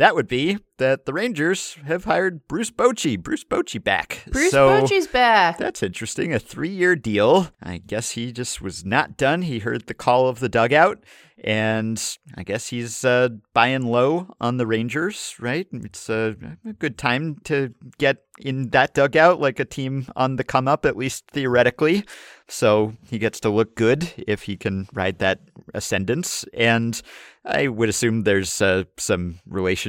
[0.00, 3.22] That would be that the Rangers have hired Bruce Bochy.
[3.22, 4.22] Bruce Bochy back.
[4.32, 5.58] Bruce so, Bochy's back.
[5.58, 6.32] that's interesting.
[6.32, 7.50] A three year deal.
[7.62, 9.42] I guess he just was not done.
[9.42, 11.04] He heard the call of the dugout.
[11.42, 12.02] And
[12.34, 15.66] I guess he's uh, buying low on the Rangers, right?
[15.70, 16.36] It's a,
[16.66, 20.84] a good time to get in that dugout like a team on the come up,
[20.84, 22.04] at least theoretically.
[22.48, 25.40] So he gets to look good if he can ride that
[25.72, 26.44] ascendance.
[26.52, 27.00] And
[27.44, 29.40] I would assume there's uh, some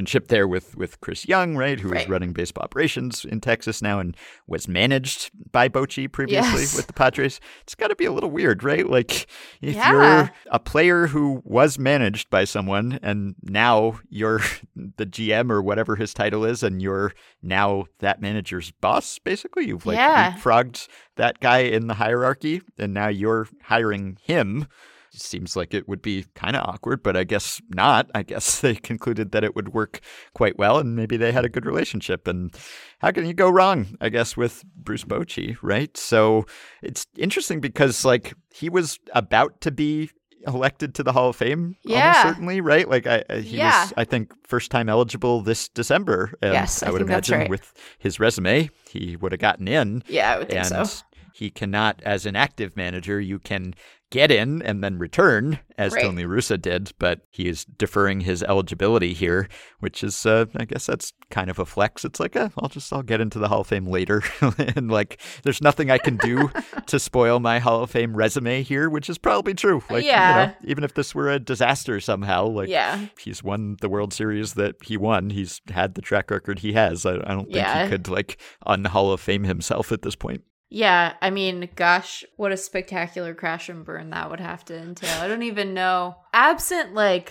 [0.02, 1.78] relationship there with, with Chris Young, right?
[1.78, 2.08] Who is Right.
[2.08, 4.16] running baseball operations in Texas now and
[4.48, 6.76] was managed by Bochy previously Yes.
[6.76, 7.40] with the Padres.
[7.62, 8.86] It's got to be a little weird, right?
[8.88, 9.26] Like
[9.60, 9.90] if Yeah.
[9.92, 14.40] you're a player who was managed by someone and now you're
[14.96, 17.12] the GM or whatever his title is and you're
[17.42, 19.66] now that manager's boss, basically.
[19.68, 20.32] You've like Yeah.
[20.32, 24.66] leapfrogged that guy in the hierarchy and now you're hiring him.
[25.14, 28.10] Seems like it would be kind of awkward, but I guess not.
[28.14, 30.00] I guess they concluded that it would work
[30.34, 32.26] quite well, and maybe they had a good relationship.
[32.26, 32.54] And
[33.00, 33.96] how can you go wrong?
[34.00, 35.94] I guess with Bruce Bochy, right?
[35.98, 36.46] So
[36.82, 40.10] it's interesting because like he was about to be
[40.46, 42.06] elected to the Hall of Fame, Yeah.
[42.06, 42.88] almost certainly, right?
[42.88, 43.84] Like I, I- he Yeah.
[43.84, 46.32] was, I think, first time eligible this December.
[46.42, 47.50] And Yes, I would think that's imagine right.
[47.50, 51.04] with his resume, he would have gotten in Yeah, I would think and so.
[51.34, 53.74] He cannot, as an active manager, you can
[54.10, 56.02] get in and then return, as Right.
[56.02, 59.48] Tony Russa did, but he is deferring his eligibility here,
[59.80, 62.04] which is, uh, I guess that's kind of a flex.
[62.04, 64.22] It's like, uh, I'll just, I'll get into the Hall of Fame later.
[64.58, 66.50] and like, there's nothing I can do
[66.88, 69.82] to spoil my Hall of Fame resume here, which is probably true.
[69.88, 70.46] Like, you Yeah.
[70.60, 73.06] know, even if this were a disaster somehow, like, Yeah.
[73.18, 75.30] he's won the World Series that he won.
[75.30, 77.06] He's had the track record he has.
[77.06, 77.84] I, I don't think Yeah.
[77.84, 80.42] he could like un Hall of Fame himself at this point.
[80.74, 85.20] Yeah, I mean, gosh, what a spectacular crash and burn that would have to entail.
[85.20, 86.16] I don't even know.
[86.32, 87.30] Absent like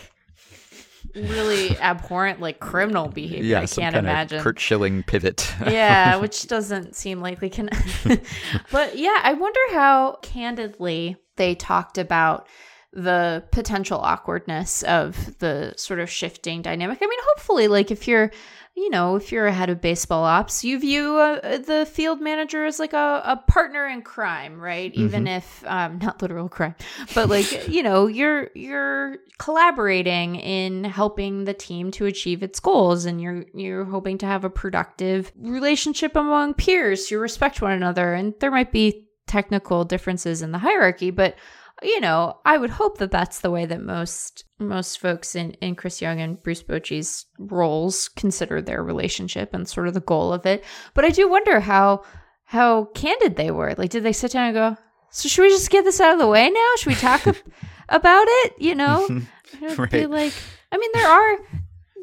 [1.16, 3.44] really abhorrent, like criminal behavior.
[3.44, 4.38] Yeah, I some can't kind imagine.
[4.38, 5.52] of Curt Schilling pivot.
[5.66, 7.50] yeah, which doesn't seem likely.
[7.50, 7.72] Can,
[8.72, 12.48] but yeah, I wonder how candidly they talked about
[12.94, 17.00] the potential awkwardness of the sort of shifting dynamic.
[17.02, 18.32] I mean, hopefully, like if you're,
[18.76, 22.66] you know, if you're a head of baseball ops, you view uh, the field manager
[22.66, 24.94] as like a, a partner in crime, right?
[24.96, 26.76] Even if um, not literal crime,
[27.14, 33.06] but like you know, you're you're collaborating in helping the team to achieve its goals,
[33.06, 37.12] and you're you're hoping to have a productive relationship among peers.
[37.12, 41.36] You respect one another, and there might be technical differences in the hierarchy, but
[41.82, 45.76] you know, I would hope that that's the way that most most folks in in
[45.76, 50.46] Chris Young and Bruce Bochy's roles consider their relationship and sort of the goal of
[50.46, 50.64] it.
[50.94, 52.04] But I do wonder how
[52.46, 53.74] how candid they were.
[53.78, 54.78] Like, did they sit down and go,
[55.10, 56.70] "So should we just get this out of the way now?
[56.78, 57.26] Should we talk
[57.90, 59.08] about it?" You know,
[59.62, 60.34] It'd be like,
[60.72, 61.38] I mean, there are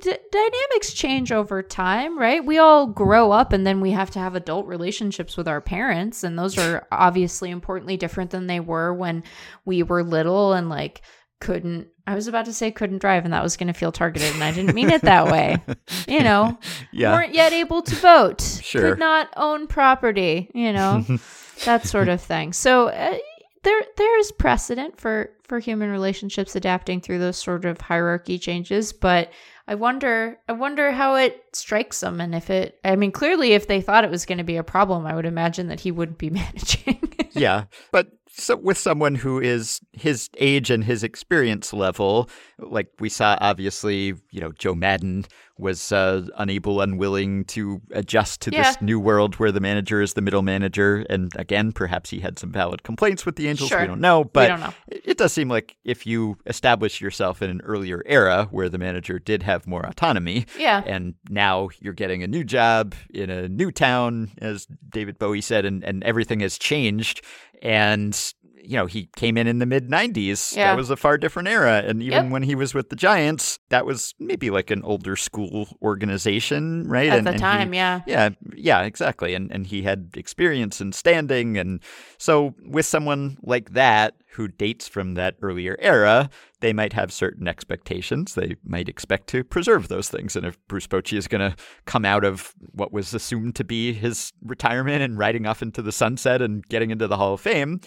[0.02, 2.44] d- dynamics change over time, right?
[2.44, 6.24] We all grow up and then we have to have adult relationships with our parents.
[6.24, 9.24] And those are obviously importantly different than they were when
[9.64, 11.02] we were little and like
[11.40, 14.34] couldn't, I was about to say couldn't drive and that was going to feel targeted.
[14.34, 15.56] And I didn't mean it that way.
[16.08, 16.58] You know,
[16.90, 17.12] Yeah.
[17.12, 18.80] weren't yet able to vote, Sure.
[18.90, 21.04] could not own property, you know,
[21.66, 22.52] that sort of thing.
[22.54, 23.18] So, uh,
[23.64, 28.92] there there is precedent for for human relationships adapting through those sort of hierarchy changes
[28.92, 29.30] but
[29.68, 33.68] i wonder i wonder how it strikes them and if it i mean clearly if
[33.68, 36.18] they thought it was going to be a problem i would imagine that he wouldn't
[36.18, 36.98] be managing.
[37.32, 43.08] Yeah, but so with someone who is his age and his experience level, like we
[43.08, 45.24] saw, obviously, you know, Joe Maddon
[45.58, 48.62] was uh, unable, unwilling to adjust to Yeah.
[48.62, 51.04] this new world where the manager is the middle manager.
[51.10, 53.68] And again, perhaps he had some valid complaints with the Angels.
[53.70, 53.80] Sure.
[53.80, 54.72] We don't know, but don't know.
[54.86, 58.78] it it does seem like if you establish yourself in an earlier era where the
[58.78, 63.48] manager did have more autonomy, yeah and now you're getting a new job in a
[63.48, 67.20] new town, as David Bowie said, and, and everything has changed.
[67.60, 68.14] And,
[68.62, 70.56] you know, he came in in the mid 90s.
[70.56, 70.68] Yeah.
[70.72, 71.82] That was a far different era.
[71.86, 72.32] And even Yep.
[72.32, 77.08] when he was with the Giants, that was maybe like an older school organization, right?
[77.08, 79.34] at and, the and he- time yeah yeah, yeah, exactly.
[79.34, 81.80] And and he had experience and standing and
[82.18, 87.48] so with someone like that who dates from that earlier era, they might have certain
[87.48, 88.34] expectations.
[88.34, 90.36] They might expect to preserve those things.
[90.36, 93.92] And if Bruce Bochy is going to come out of what was assumed to be
[93.94, 97.80] his retirement and riding off into the sunset and getting into the Hall of Fame,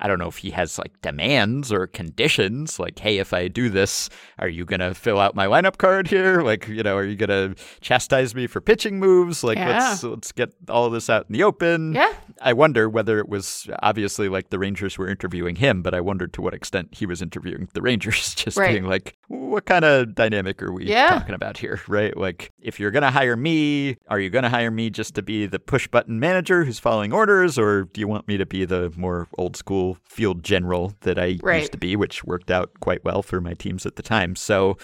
[0.00, 3.68] I don't know if he has like demands or conditions like, hey, if I do
[3.70, 6.42] this, are you going to fill out my lineup card here?
[6.42, 9.42] Like, you know, are you going to chastise me for pitching moves?
[9.44, 11.94] Like, let's let's get all of this out in the open.
[11.94, 16.00] yeah I wonder whether it was obviously like the Rangers were interviewing him, but I
[16.00, 18.72] wondered to what extent he was interviewing the Rangers, just Right.
[18.72, 21.08] being like, what kind of dynamic are we Yeah.
[21.18, 22.16] talking about here, right?
[22.16, 25.22] Like, if you're going to hire me, are you going to hire me just to
[25.22, 28.64] be the push button manager who's following orders, or do you want me to be
[28.64, 31.60] the more old school field general that I Right.
[31.60, 34.34] used to be, which worked out quite well for my teams at the time?
[34.36, 34.76] So,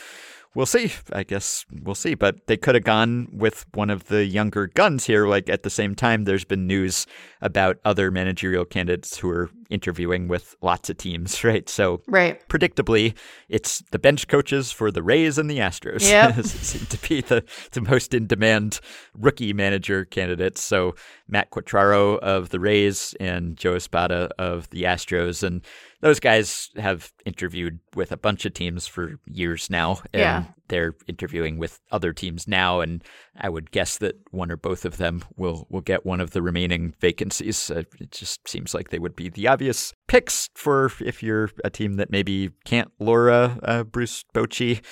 [0.53, 0.91] We'll see.
[1.13, 2.15] I guess we'll see.
[2.15, 5.29] But they could have gone with one of the younger guns here.
[5.29, 7.07] Like at the same time, there's been news
[7.41, 11.69] about other managerial candidates who are interviewing with lots of teams, right?
[11.69, 13.15] So right predictably,
[13.49, 16.09] it's the bench coaches for the Rays and the Astros.
[16.09, 16.45] Yep.
[16.45, 18.81] seem to be the, the most in demand
[19.15, 20.61] rookie manager candidates.
[20.61, 20.95] So
[21.29, 25.43] Matt Quatraro of the Rays and Joe Espada of the Astros.
[25.43, 25.65] And
[26.01, 30.01] those guys have interviewed with a bunch of teams for years now.
[30.13, 30.45] And Yeah.
[30.71, 32.81] They're interviewing with other teams now.
[32.81, 33.05] And
[33.39, 36.41] I would guess that one or both of them will, will get one of the
[36.41, 37.71] remaining vacancies.
[37.71, 41.71] Uh, it just seems like they would be the obvious picks for if you're a
[41.71, 44.83] team that maybe can't Laura uh, Bruce Bochy.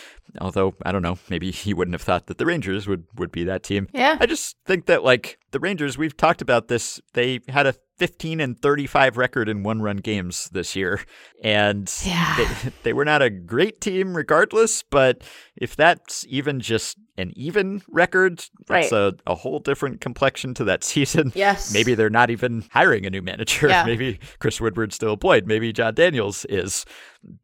[0.40, 3.44] Although I don't know, maybe he wouldn't have thought that the Rangers would would be
[3.44, 3.88] that team.
[3.94, 7.00] yeah I just think that like the Rangers, we've talked about this.
[7.14, 11.00] They had a 15 and 35 record in one run games this year,
[11.42, 12.36] and Yeah.
[12.36, 14.82] they, they were not a great team regardless.
[14.82, 15.22] But
[15.56, 20.84] if that's even just an even record, that's a, a whole different complexion to that
[20.84, 21.32] season.
[21.34, 23.68] yes Maybe they're not even hiring a new manager.
[23.68, 23.84] Yeah.
[23.86, 25.46] Maybe Chris Woodward's still employed.
[25.46, 26.84] Maybe Jon Daniels is.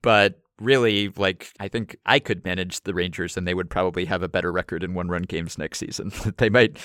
[0.03, 4.23] But really, like, I think I could manage the Rangers and they would probably have
[4.23, 6.13] a better record in one run games next season.
[6.39, 6.79] they might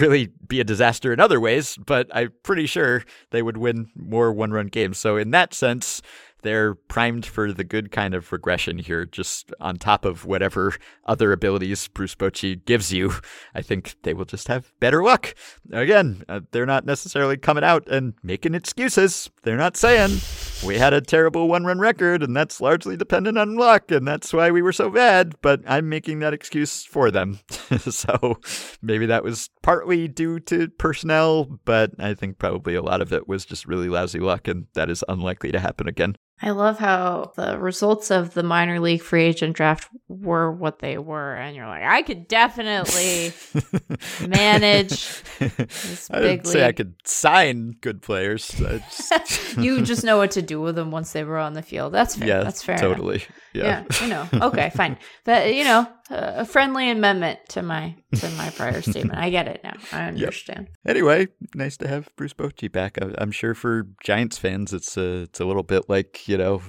[0.00, 4.32] really be a disaster in other ways, but I'm pretty sure they would win more
[4.32, 4.98] one run games.
[4.98, 6.02] So, in that sense,
[6.42, 10.74] they're primed for the good kind of regression here, just on top of whatever
[11.04, 13.12] other abilities Bruce Bochy gives you.
[13.54, 15.34] I think they will just have better luck.
[15.72, 19.30] Again, uh, they're not necessarily coming out and making excuses.
[19.42, 20.18] They're not saying,
[20.64, 24.32] we had a terrible one run record, and that's largely dependent on luck, and that's
[24.32, 25.34] why we were so bad.
[25.40, 27.40] But I'm making that excuse for them.
[27.78, 28.38] so
[28.82, 33.28] maybe that was partly due to personnel, but I think probably a lot of it
[33.28, 36.16] was just really lousy luck, and that is unlikely to happen again.
[36.42, 40.96] I love how the results of the minor league free agent draft were what they
[40.96, 43.32] were, and you're like, I could definitely
[44.26, 48.48] manage this I big didn't say I could sign good players.
[48.48, 51.92] Just- you just know what to do with them once they were on the field.
[51.92, 52.28] That's fair.
[52.28, 52.78] yeah, That's fair.
[52.78, 53.22] totally.
[53.52, 53.84] Yeah.
[53.90, 54.02] Yeah.
[54.02, 54.28] you know.
[54.46, 54.96] Okay, fine.
[55.24, 59.18] But you know, a friendly amendment to my to my prior statement.
[59.18, 59.74] I get it now.
[59.92, 60.68] I understand.
[60.86, 62.98] Anyway, nice to have Bruce Bochy back.
[63.00, 66.62] I, I'm sure for Giants fans, it's a it's a little bit like you know,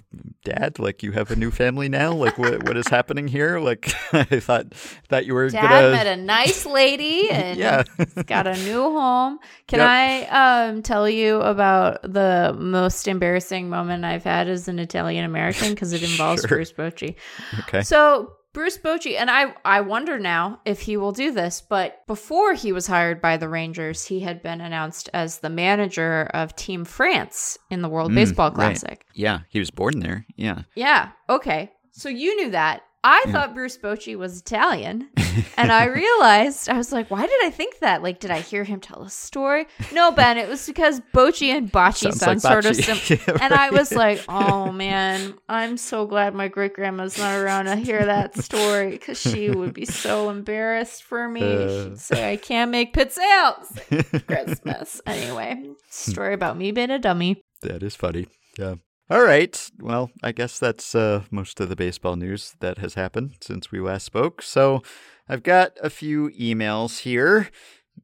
[0.45, 2.13] Dad, like you have a new family now.
[2.13, 3.59] Like what what is happening here?
[3.59, 5.91] Like I thought thought you were Dad gonna.
[5.91, 7.83] met a nice lady and yeah.
[8.25, 9.39] got a new home.
[9.67, 9.87] Can Yep.
[9.89, 15.71] I um tell you about the most embarrassing moment I've had as an Italian American
[15.71, 16.49] because it involves Sure.
[16.49, 17.15] Bruce Bochy.
[17.61, 17.81] okay.
[17.81, 22.53] So Bruce Bochy, and I, I wonder now if he will do this, but before
[22.53, 26.83] he was hired by the Rangers, he had been announced as the manager of Team
[26.83, 28.55] France in the World Mm, Baseball right.
[28.55, 29.05] Classic.
[29.13, 30.25] Yeah, he was born there.
[30.35, 30.63] Yeah.
[30.75, 31.11] Yeah.
[31.29, 31.71] Okay.
[31.91, 32.83] So you knew that.
[33.03, 33.31] I Yeah.
[33.31, 35.09] thought Bruce Bochy was Italian.
[35.57, 38.03] and I realized, I was like, why did I think that?
[38.03, 39.65] Like, did I hear him tell a story?
[39.91, 42.99] No, Ben, it was because Bochy and Bocce sound like sort of similar.
[43.01, 47.39] sim- Yeah, And I was like, oh man, I'm so glad my great grandma's not
[47.39, 51.41] around to hear that story because she would be so embarrassed for me.
[51.41, 51.83] Uh.
[51.85, 54.25] She'd say, I can't make pizzelles.
[54.27, 55.01] Christmas.
[55.07, 57.41] Anyway, story about me being a dummy.
[57.63, 58.27] That is funny.
[58.59, 58.75] Yeah.
[59.11, 59.69] All right.
[59.77, 63.81] Well, I guess that's uh, most of the baseball news that has happened since we
[63.81, 64.41] last spoke.
[64.41, 64.83] So
[65.27, 67.49] I've got a few emails here,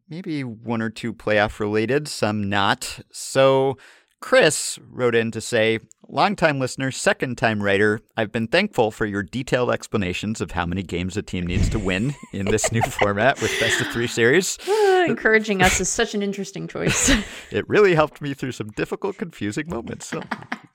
[0.10, 3.00] maybe one or two playoff related, some not.
[3.10, 3.78] So
[4.20, 9.24] Chris wrote in to say, Longtime listener, second time writer, I've been thankful for your
[9.24, 13.42] detailed explanations of how many games a team needs to win in this new format
[13.42, 14.58] with best of three series.
[15.08, 17.10] Encouraging us is such an interesting choice.
[17.52, 20.08] It really helped me through some difficult, confusing moments.
[20.08, 20.22] So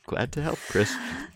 [0.07, 0.95] glad to help, Chris.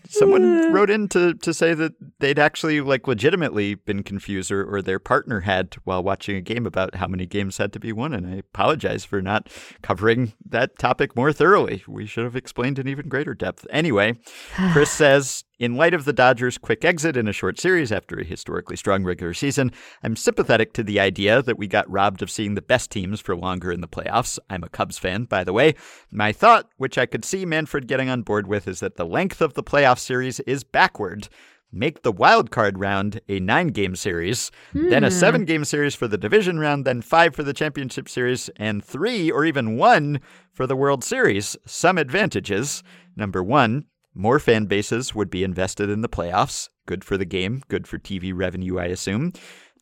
[0.09, 4.81] Someone wrote in to, to say that they'd actually like legitimately been confused or, or
[4.81, 8.13] their partner had while watching a game about how many games had to be won.
[8.13, 9.49] And I apologize for not
[9.81, 11.83] covering that topic more thoroughly.
[11.87, 13.67] We should have explained in even greater depth.
[13.69, 14.19] Anyway,
[14.71, 18.23] Chris says, in light of the Dodgers' quick exit in a short series after a
[18.23, 19.71] historically strong regular season,
[20.03, 23.35] I'm sympathetic to the idea that we got robbed of seeing the best teams for
[23.35, 24.37] longer in the playoffs.
[24.49, 25.75] I'm a Cubs fan, by the way.
[26.11, 29.41] My thought, which I could see Manfred getting on board with, is that the length
[29.41, 31.27] of the playoff series is backward.
[31.71, 35.13] Make the wild card round a nine game series, then a hmm.
[35.13, 39.29] seven game series for the division round, then five for the championship series, and three
[39.29, 40.21] or even one
[40.53, 41.57] for the World Series.
[41.65, 42.83] Some advantages.
[43.17, 43.85] Number one,
[44.17, 46.69] more fan bases would be invested in the playoffs.
[46.85, 49.33] Good for the game, good for TV revenue, I assume.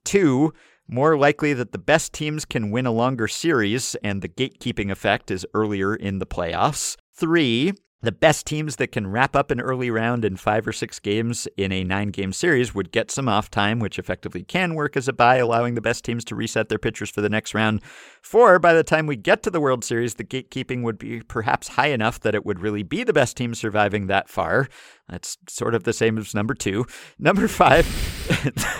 [0.04, 0.54] Two,
[0.88, 5.32] more likely that the best teams can win a longer series and the gatekeeping effect
[5.32, 6.96] is earlier in the playoffs.
[7.14, 11.00] Three, the best teams that can wrap up an early round in five or six
[11.00, 14.96] games in a nine game series would get some off time, which effectively can work
[14.96, 17.82] as a buy, allowing the best teams to reset their pitchers for the next round.
[18.22, 21.70] Four, by the time we get to the World Series, the gatekeeping would be perhaps
[21.70, 24.68] high enough that it would really be the best team surviving that far.
[25.08, 26.86] That's sort of the same as number two.
[27.20, 27.86] Number five,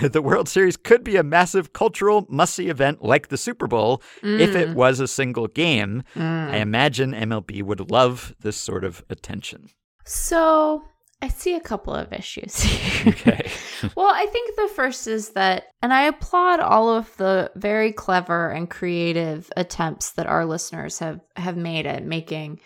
[0.02, 4.02] the World Series could be a massive cultural must see event like the Super Bowl
[4.22, 4.74] if it mm.
[4.74, 6.02] was a single game.
[6.16, 6.60] I mm.
[6.60, 9.68] imagine MLB would love this sort of attention.
[10.04, 10.82] So
[11.22, 13.12] I see a couple of issues here.
[13.12, 13.50] Okay.
[13.96, 18.50] well, I think the first is that, and I applaud all of the very clever
[18.50, 22.60] and creative attempts that our listeners have have made at making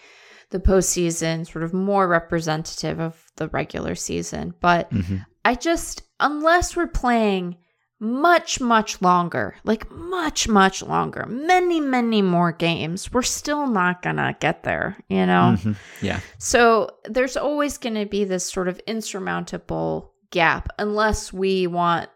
[0.50, 4.52] the postseason sort of more representative of the regular season.
[4.60, 5.24] But Mhm.
[5.44, 7.56] I just, unless we're playing
[8.00, 14.34] much, much longer, like much, much longer, many, many more games, we're still not gonna
[14.40, 15.56] get there, you know?
[15.58, 15.76] Mhm.
[16.00, 16.20] Yeah.
[16.38, 22.08] So there's always going to be this sort of insurmountable gap unless we want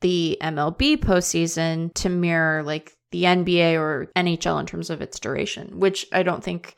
[0.00, 5.78] the MLB postseason to mirror like the NBA or NHL in terms of its duration,
[5.78, 6.74] which I don't think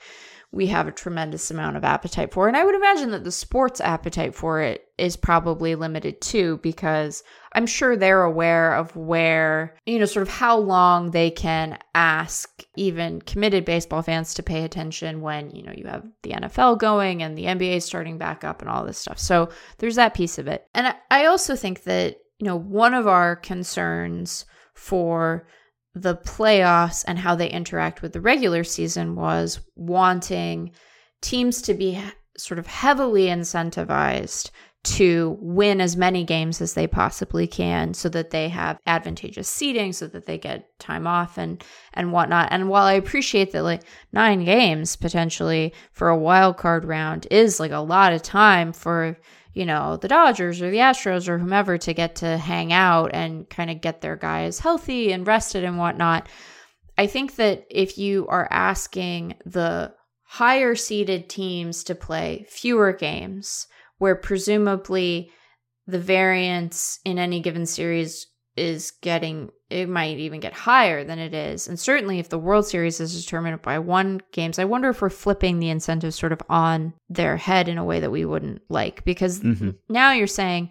[0.53, 2.49] we have a tremendous amount of appetite for.
[2.49, 7.23] And I would imagine that the sports appetite for it is probably limited too, because
[7.53, 12.65] I'm sure they're aware of where, you know, sort of how long they can ask
[12.77, 17.23] even committed baseball fans to pay attention when, you know, you have the NFL going
[17.23, 19.19] and the NBA starting back up and all this stuff.
[19.19, 20.67] So there's that piece of it.
[20.75, 24.45] And I- also think that, you know, one of our concerns
[24.75, 25.47] for
[25.95, 30.73] the playoffs and how they interact with the regular season was wanting
[31.21, 32.01] teams to be
[32.37, 34.51] sort of heavily incentivized
[34.83, 39.93] to win as many games as they possibly can so that they have advantageous seating
[39.93, 41.63] so that they get time off and
[41.93, 42.49] and whatnot.
[42.51, 43.83] And while i appreciate that like
[44.13, 49.19] nine games potentially for a wild card round is like a lot of time for
[49.61, 53.49] you know the dodgers or the astros or whomever to get to hang out and
[53.51, 56.27] kind of get their guys healthy and rested and whatnot.
[56.97, 59.93] I think that if you are asking the
[60.23, 63.67] higher seeded teams to play fewer games
[63.99, 65.31] where presumably
[65.87, 68.29] the variance in any given series
[68.61, 72.67] is getting it might even get higher than it is and certainly if the world
[72.67, 76.43] series is determined by one games i wonder if we're flipping the incentives sort of
[76.49, 79.71] on their head in a way that we wouldn't like because mm-hmm.
[79.89, 80.69] now you're saying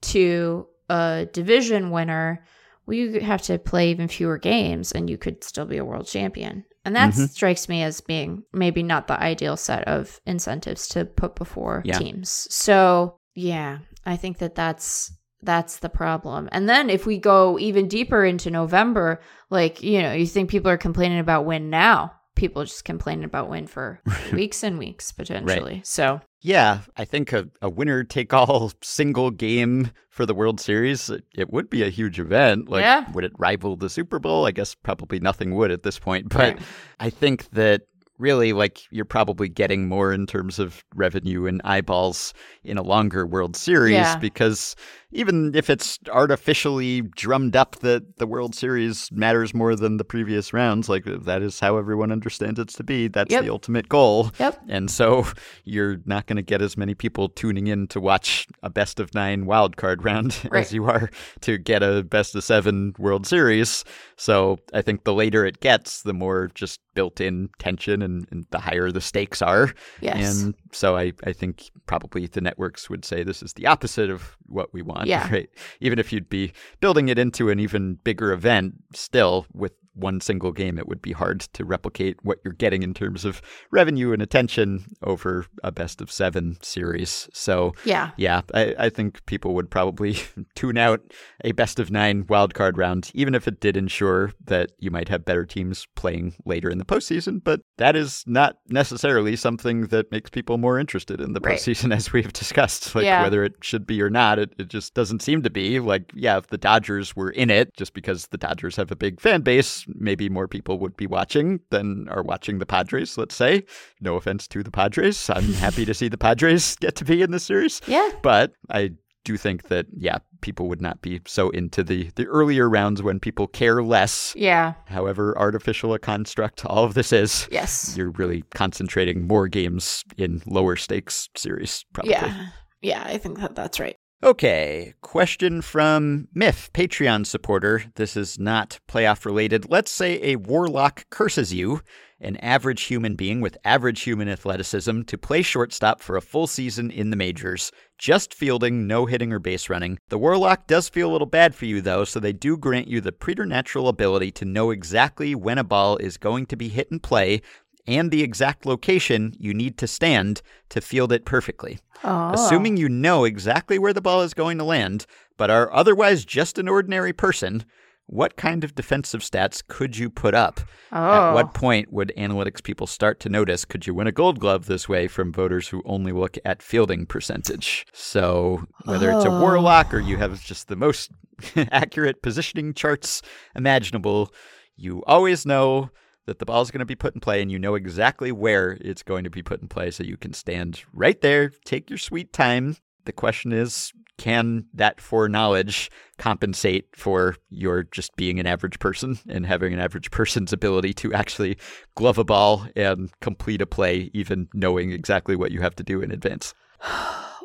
[0.00, 2.44] to a division winner
[2.86, 6.06] well you have to play even fewer games and you could still be a world
[6.06, 7.26] champion and that mm-hmm.
[7.26, 11.98] strikes me as being maybe not the ideal set of incentives to put before yeah.
[11.98, 12.48] teams.
[12.50, 15.12] So, yeah, I think that that's
[15.42, 16.48] that's the problem.
[16.52, 19.20] And then if we go even deeper into November,
[19.50, 22.12] like, you know, you think people are complaining about win now.
[22.34, 24.00] People just complaining about win for
[24.32, 25.74] weeks and weeks potentially.
[25.74, 25.86] Right.
[25.86, 31.08] So yeah, I think a, a winner take all single game for the World Series,
[31.08, 32.68] it, it, would be a huge event.
[32.68, 33.10] Like, yeah.
[33.12, 34.46] would it rival the Super Bowl?
[34.46, 36.28] I guess probably nothing would at this point.
[36.28, 36.58] But right.
[37.00, 37.82] I think that
[38.18, 43.26] really like you're probably getting more in terms of revenue and eyeballs in a longer
[43.26, 44.16] World Series yeah.
[44.16, 44.76] because
[45.12, 50.52] even if it's artificially drummed up that the World Series matters more than the previous
[50.52, 53.08] rounds, like that is how everyone understands it to be.
[53.08, 53.44] That's yep.
[53.44, 54.30] the ultimate goal.
[54.38, 54.60] Yep.
[54.68, 55.26] And so
[55.64, 59.14] you're not going to get as many people tuning in to watch a best of
[59.14, 60.64] nine wild card round right.
[60.64, 61.10] as you are
[61.42, 63.84] to get a best of seven World Series.
[64.16, 68.46] So I think the later it gets, the more just built in tension and, and
[68.50, 69.72] the higher the stakes are.
[70.00, 70.42] Yes.
[70.42, 74.36] And so I, I think probably the networks would say this is the opposite of
[74.46, 75.01] what we want.
[75.08, 75.28] Yeah.
[75.32, 75.48] Right.
[75.80, 80.52] Even if you'd be building it into an even bigger event, still with one single
[80.52, 84.22] game, it would be hard to replicate what you're getting in terms of revenue and
[84.22, 87.28] attention over a best of seven series.
[87.32, 90.16] So, yeah, yeah, I, I think people would probably
[90.54, 91.00] tune out
[91.44, 95.24] a best of nine wildcard round, even if it did ensure that you might have
[95.24, 97.42] better teams playing later in the postseason.
[97.42, 102.12] But that is not necessarily something that makes people more interested in the postseason, as
[102.12, 102.94] we've discussed.
[102.94, 103.22] Like yeah.
[103.22, 105.80] whether it should be or not, it, it just doesn't seem to be.
[105.80, 109.20] Like, yeah, if the Dodgers were in it, just because the Dodgers have a big
[109.20, 113.64] fan base maybe more people would be watching than are watching the Padres, let's say.
[114.00, 115.30] No offense to the Padres.
[115.30, 117.80] I'm happy to see the Padres get to be in this series.
[117.86, 118.10] Yeah.
[118.22, 118.92] But I
[119.24, 123.20] do think that yeah, people would not be so into the the earlier rounds when
[123.20, 124.34] people care less.
[124.36, 124.74] Yeah.
[124.86, 127.48] However artificial a construct all of this is.
[127.50, 127.94] Yes.
[127.96, 132.12] You're really concentrating more games in lower stakes series probably.
[132.12, 132.46] Yeah.
[132.82, 133.96] Yeah, I think that that's right.
[134.24, 137.86] Okay, question from Myth, Patreon supporter.
[137.96, 139.68] This is not playoff related.
[139.68, 141.80] Let's say a warlock curses you,
[142.20, 146.88] an average human being with average human athleticism, to play shortstop for a full season
[146.88, 149.98] in the majors, just fielding, no hitting or base running.
[150.08, 153.00] The warlock does feel a little bad for you, though, so they do grant you
[153.00, 157.00] the preternatural ability to know exactly when a ball is going to be hit in
[157.00, 157.42] play
[157.86, 161.78] and the exact location you need to stand to field it perfectly.
[162.04, 162.32] Oh.
[162.32, 165.06] Assuming you know exactly where the ball is going to land,
[165.36, 167.64] but are otherwise just an ordinary person,
[168.06, 170.60] what kind of defensive stats could you put up?
[170.92, 170.96] Oh.
[170.96, 171.50] At what oh.
[171.58, 175.08] point would analytics people start to notice could you win a gold glove this way
[175.08, 177.86] from voters who only look at fielding percentage?
[177.92, 179.16] So, whether oh.
[179.16, 179.40] it's a oh.
[179.40, 181.10] warlock or you have just the most
[181.56, 183.22] accurate positioning charts
[183.56, 184.32] imaginable,
[184.76, 185.90] you always know
[186.26, 188.78] that the ball is going to be put in play and you know exactly where
[188.80, 191.98] it's going to be put in play so you can stand right there, take your
[191.98, 192.76] sweet time.
[193.04, 199.44] The question is can that foreknowledge compensate for your just being an average person and
[199.44, 201.56] having an average person's ability to actually
[201.96, 206.00] glove a ball and complete a play, even knowing exactly what you have to do
[206.00, 206.54] in advance?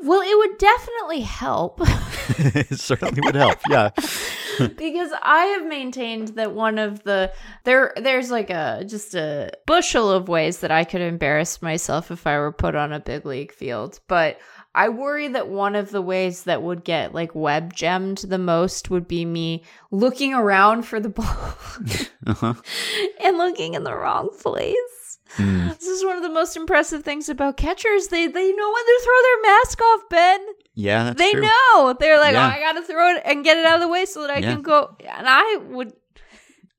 [0.03, 1.79] Well, it would definitely help.
[2.37, 3.57] it certainly would help.
[3.67, 3.89] Yeah.
[4.77, 7.31] because I have maintained that one of the
[7.63, 12.25] there there's like a just a bushel of ways that I could embarrass myself if
[12.27, 14.39] I were put on a big league field, but
[14.77, 18.91] I worry that one of the ways that would get like web gemmed the most
[18.91, 21.25] would be me looking around for the ball
[22.27, 22.53] uh-huh.
[23.23, 25.17] and looking in the wrong place.
[25.37, 25.77] Mm.
[25.77, 28.07] This is one of the most impressive things about catchers.
[28.07, 30.45] They they know when to throw their mask off, Ben.
[30.77, 31.41] Yeah, they true.
[31.41, 31.95] know.
[31.99, 32.45] They're like, yeah.
[32.45, 34.37] oh, I gotta throw it and get it out of the way so that I
[34.37, 34.53] yeah.
[34.53, 34.95] can go.
[34.99, 35.91] And I would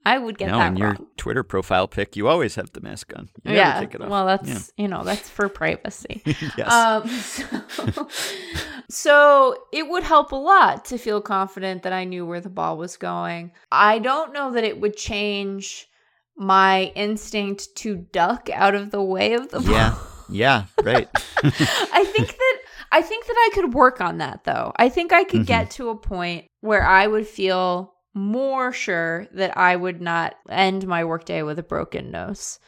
[0.07, 3.13] I would get no, that On your Twitter profile pic, you always have the mask
[3.17, 3.29] on.
[3.43, 3.81] You never yeah.
[3.81, 4.09] take it off.
[4.09, 4.83] Well, that's Yeah.
[4.83, 6.23] you know that's for privacy.
[6.57, 6.73] yes.
[6.73, 7.09] Um,
[7.69, 8.09] so,
[8.89, 12.79] so it would help a lot to feel confident that I knew where the ball
[12.79, 13.51] was going.
[13.73, 15.89] I don't know that it would change
[16.37, 19.73] my instinct to duck out of the way of the ball.
[19.73, 19.99] yeah.
[20.31, 20.65] Yeah.
[20.83, 21.09] Right.
[21.43, 22.48] I think that
[22.91, 24.73] I think that I could work on that though.
[24.77, 25.47] I think I could Mhm.
[25.47, 30.87] get to a point where I would feel more sure that I would not end
[30.87, 32.59] my workday with a broken nose.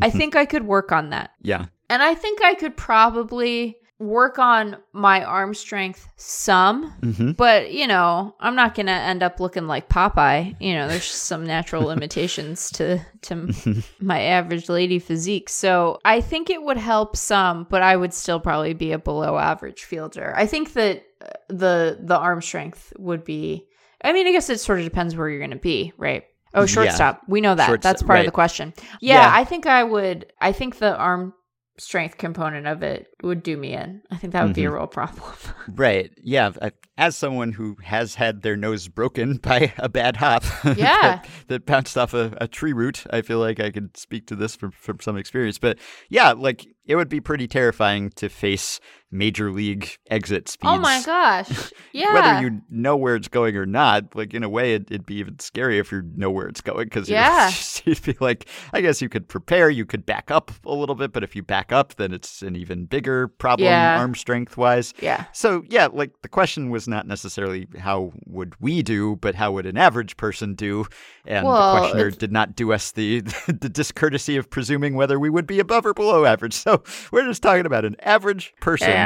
[0.00, 1.30] I think I could work on that.
[1.42, 1.66] yeah.
[1.90, 7.86] And I think I could probably work on my arm strength some, hmm but you
[7.86, 10.54] know, I'm not going to end up looking like Popeye.
[10.60, 13.52] You know, there's some natural limitations to to
[14.00, 15.48] my average lady physique.
[15.48, 19.38] So, I think it would help some, but I would still probably be a below
[19.38, 20.32] average fielder.
[20.36, 23.66] I think that uh, the the arm strength would be
[24.04, 26.24] I mean, I guess it sort of depends where you're going to be, right?
[26.54, 26.66] Oh, Yeah.
[26.66, 27.22] shortstop.
[27.28, 27.66] We know that.
[27.66, 28.72] Shortstop, That's part of the question.
[29.00, 29.30] Yeah, Yeah.
[29.34, 30.32] I think I would.
[30.40, 31.32] I think the arm
[31.78, 34.00] strength component of it would do me in.
[34.10, 34.72] I think that would be Mm-hmm.
[34.72, 35.32] a real problem.
[35.74, 36.10] Right.
[36.22, 36.52] Yeah.
[36.96, 40.74] As someone who has had their nose broken by a bad hop Yeah.
[40.76, 44.36] that, that bounced off a, a tree root, I feel like I could speak to
[44.36, 45.58] this from, from some experience.
[45.58, 48.80] But yeah, like it would be pretty terrifying to face
[49.16, 50.72] major league exit speeds.
[50.74, 51.72] oh my gosh.
[51.92, 52.12] Yeah.
[52.12, 55.14] Whether you know where it's going or not, like in a way, it, it'd be
[55.14, 57.50] even scary if you know where it's going because Yeah.
[57.86, 61.12] you'd be like, I guess you could prepare, you could back up a little bit,
[61.12, 63.98] but if you back up, then it's an even bigger problem Yeah.
[63.98, 64.92] arm strength wise.
[65.00, 65.24] yeah.
[65.32, 69.64] So yeah, like the question was not necessarily how would we do, but how would
[69.64, 70.84] an average person do?
[71.24, 75.18] And Well, the questioner it's- did not do us the the discourtesy of presuming whether
[75.18, 76.52] we would be above or below average.
[76.54, 78.88] So we're just talking about an average person.
[78.90, 79.05] Yeah.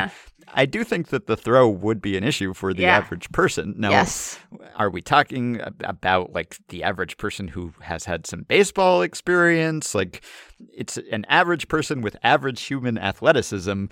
[0.53, 2.97] I do think that the throw would be an issue for the Yeah.
[2.97, 3.75] average person.
[3.79, 4.39] Now, Yes.
[4.77, 9.95] are we talking about like the average person who has had some baseball experience?
[9.95, 10.23] Like
[10.75, 13.85] it's an average person with average human athleticism.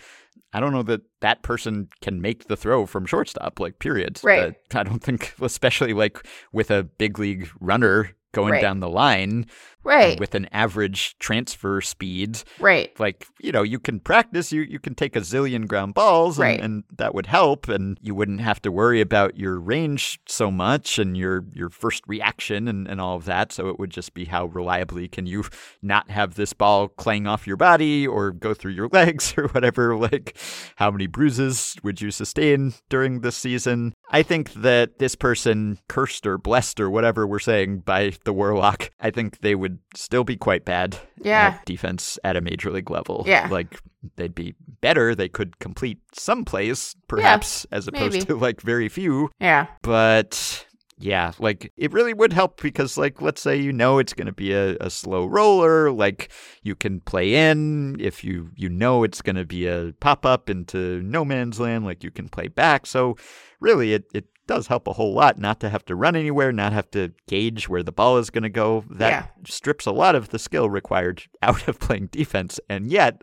[0.53, 4.19] I don't know that that person can make the throw from shortstop, like, period.
[4.25, 4.55] Right.
[4.75, 8.63] Uh, I don't think, especially like with a big league runner going Right.
[8.63, 9.47] down the line
[9.89, 10.21] Right.
[10.21, 12.91] with an average transfer speed right.
[13.01, 16.43] like you know you can practice you you can take a zillion ground balls and,
[16.45, 16.61] Right.
[16.61, 20.99] and that would help and you wouldn't have to worry about your range so much
[20.99, 24.27] and your your first reaction and, and all of that so it would just be
[24.27, 25.45] how reliably can you
[25.83, 29.97] not have this ball clang off your body or go through your legs or whatever
[29.97, 30.37] like
[30.77, 36.27] how many bruises would you sustain during this season i think that this person cursed
[36.27, 40.37] or blessed or whatever we're saying by the warlock i think they would still be
[40.37, 41.55] quite bad Yeah.
[41.59, 43.25] at defense at a major league level.
[43.27, 43.49] Yeah.
[43.51, 43.81] Like
[44.17, 45.15] they'd be better.
[45.15, 48.25] They could complete some plays, perhaps, as opposed maybe.
[48.27, 49.31] to like very few.
[49.41, 49.67] Yeah.
[49.83, 50.65] But
[51.01, 54.33] yeah, like it really would help because, like, let's say you know it's going to
[54.33, 56.31] be a, a slow roller, like
[56.65, 57.97] you can play in.
[58.01, 61.85] If you you know it's going to be a pop up into no man's land,
[61.85, 62.85] like you can play back.
[62.87, 63.17] So
[63.61, 66.73] really, it it does help a whole lot not to have to run anywhere, not
[66.73, 68.85] have to gauge where the ball is going to go.
[68.91, 69.27] That Yeah.
[69.47, 73.23] strips a lot of the skill required out of playing defense, and yet.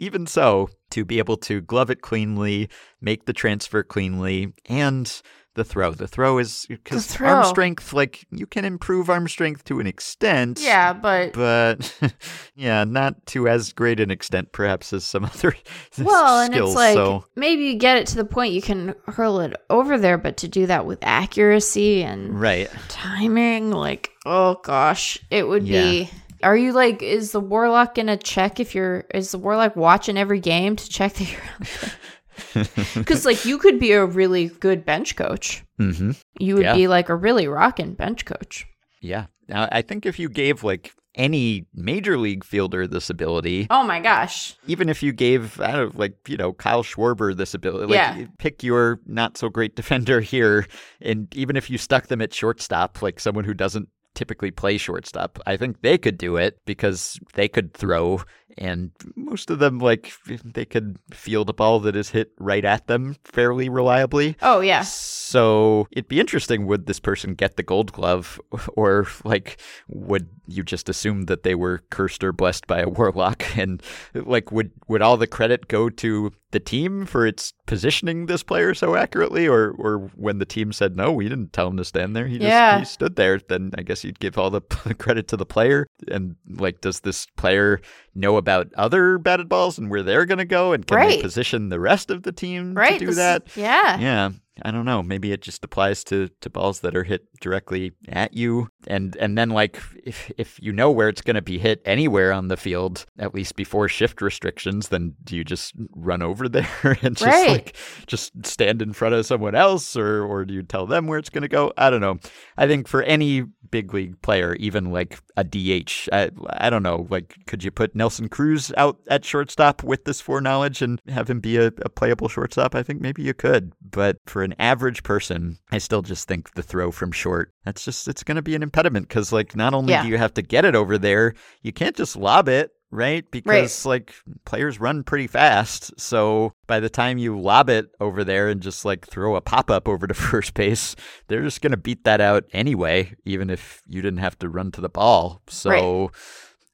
[0.00, 2.68] Even so, to be able to glove it cleanly,
[3.00, 5.20] make the transfer cleanly, and
[5.58, 5.92] the throw.
[5.92, 10.60] The throw is because arm strength, like you can improve arm strength to an extent.
[10.62, 11.94] Yeah, but But
[12.54, 15.54] yeah, not to as great an extent, perhaps, as some other
[15.98, 19.40] well, and it's like so maybe you get it to the point you can hurl
[19.40, 25.18] it over there, but to do that with accuracy and right, timing, like oh gosh,
[25.30, 26.08] it would be.
[26.40, 27.02] Are you like?
[27.02, 29.04] Is the warlock gonna check if you're?
[29.12, 31.90] Is the warlock watching every game to check that you're?
[32.94, 35.64] Because like you could be a really good bench coach.
[35.78, 36.74] hmm You would Yeah.
[36.74, 38.66] be like a really rocking bench coach.
[39.00, 39.26] yeah.
[39.48, 43.98] Now, I think if you gave like any major league fielder this ability, Oh my
[43.98, 44.54] gosh.
[44.66, 47.96] even if you gave, I don't know, like, you know, Kyle Schwarber this ability, like,
[48.18, 48.26] Yeah.
[48.38, 50.66] pick your not so great defender here,
[51.00, 55.38] and even if you stuck them at shortstop, like someone who doesn't typically play shortstop,
[55.46, 58.20] I think they could do it because they could throw,
[58.56, 60.12] and most of them, like,
[60.44, 64.36] they could field a ball that is hit right at them fairly reliably.
[64.42, 64.82] Oh yeah.
[64.82, 68.40] So it'd be interesting would this person get the gold glove
[68.74, 73.44] or like would you just assume that they were cursed or blessed by a warlock
[73.58, 73.82] and
[74.14, 78.72] like would would all the credit go to the team for its positioning this player
[78.72, 82.16] so accurately or or when the team said no we didn't tell him to stand
[82.16, 82.78] there he just Yeah.
[82.78, 84.62] he stood there then I guess you'd give all the
[84.98, 87.82] credit to the player and like does this player
[88.14, 91.08] know about other batted balls and where they're going to go and can Right.
[91.16, 92.94] they position the rest of the team Right.
[92.94, 93.98] to do this- that Yeah.
[93.98, 94.30] yeah.
[94.62, 95.02] I don't know.
[95.02, 99.36] Maybe it just applies to, to balls that are hit directly at you, and and
[99.38, 102.56] then like if if you know where it's going to be hit anywhere on the
[102.56, 106.68] field, at least before shift restrictions, then do you just run over there
[107.02, 107.48] and just Right.
[107.48, 111.18] like just stand in front of someone else, or or do you tell them where
[111.18, 111.72] it's going to go?
[111.76, 112.18] I don't know.
[112.56, 117.06] I think for any big league player, even like a DH, I, I don't know.
[117.10, 121.38] Like, could you put Nelson Cruz out at shortstop with this foreknowledge and have him
[121.40, 122.74] be a, a playable shortstop?
[122.74, 123.74] I think maybe you could.
[123.82, 128.08] But for an average person, I still just think the throw from short, that's just,
[128.08, 130.02] it's going to be an impediment because, like, not only Yeah.
[130.02, 132.70] do you have to get it over there, you can't just lob it.
[132.90, 133.30] Right?
[133.30, 134.14] Because like
[134.46, 136.00] players run pretty fast.
[136.00, 139.70] So by the time you lob it over there and just like throw a pop
[139.70, 140.96] up over to first base,
[141.26, 144.72] they're just going to beat that out anyway, even if you didn't have to run
[144.72, 145.42] to the ball.
[145.48, 146.10] So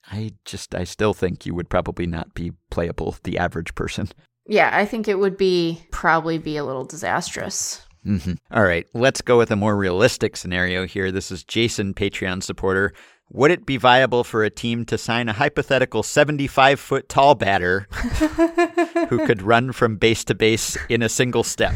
[0.09, 4.09] I just, I still think you would probably not be playable, the average person.
[4.47, 7.83] Yeah, I think it would be probably be a little disastrous.
[8.05, 11.11] hmm All right, let's go with a more realistic scenario here.
[11.11, 12.93] This is Jason, Patreon supporter.
[13.31, 17.89] Would it be viable for a team to sign a hypothetical 75 foot tall batter
[19.09, 21.75] who could run from base to base in a single step?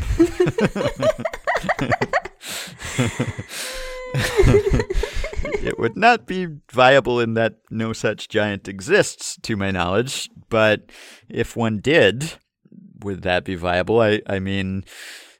[5.62, 10.28] it would not be viable in that no such giant exists, to my knowledge.
[10.50, 10.90] But
[11.28, 12.34] if one did,
[13.02, 14.00] would that be viable?
[14.00, 14.84] I, I mean,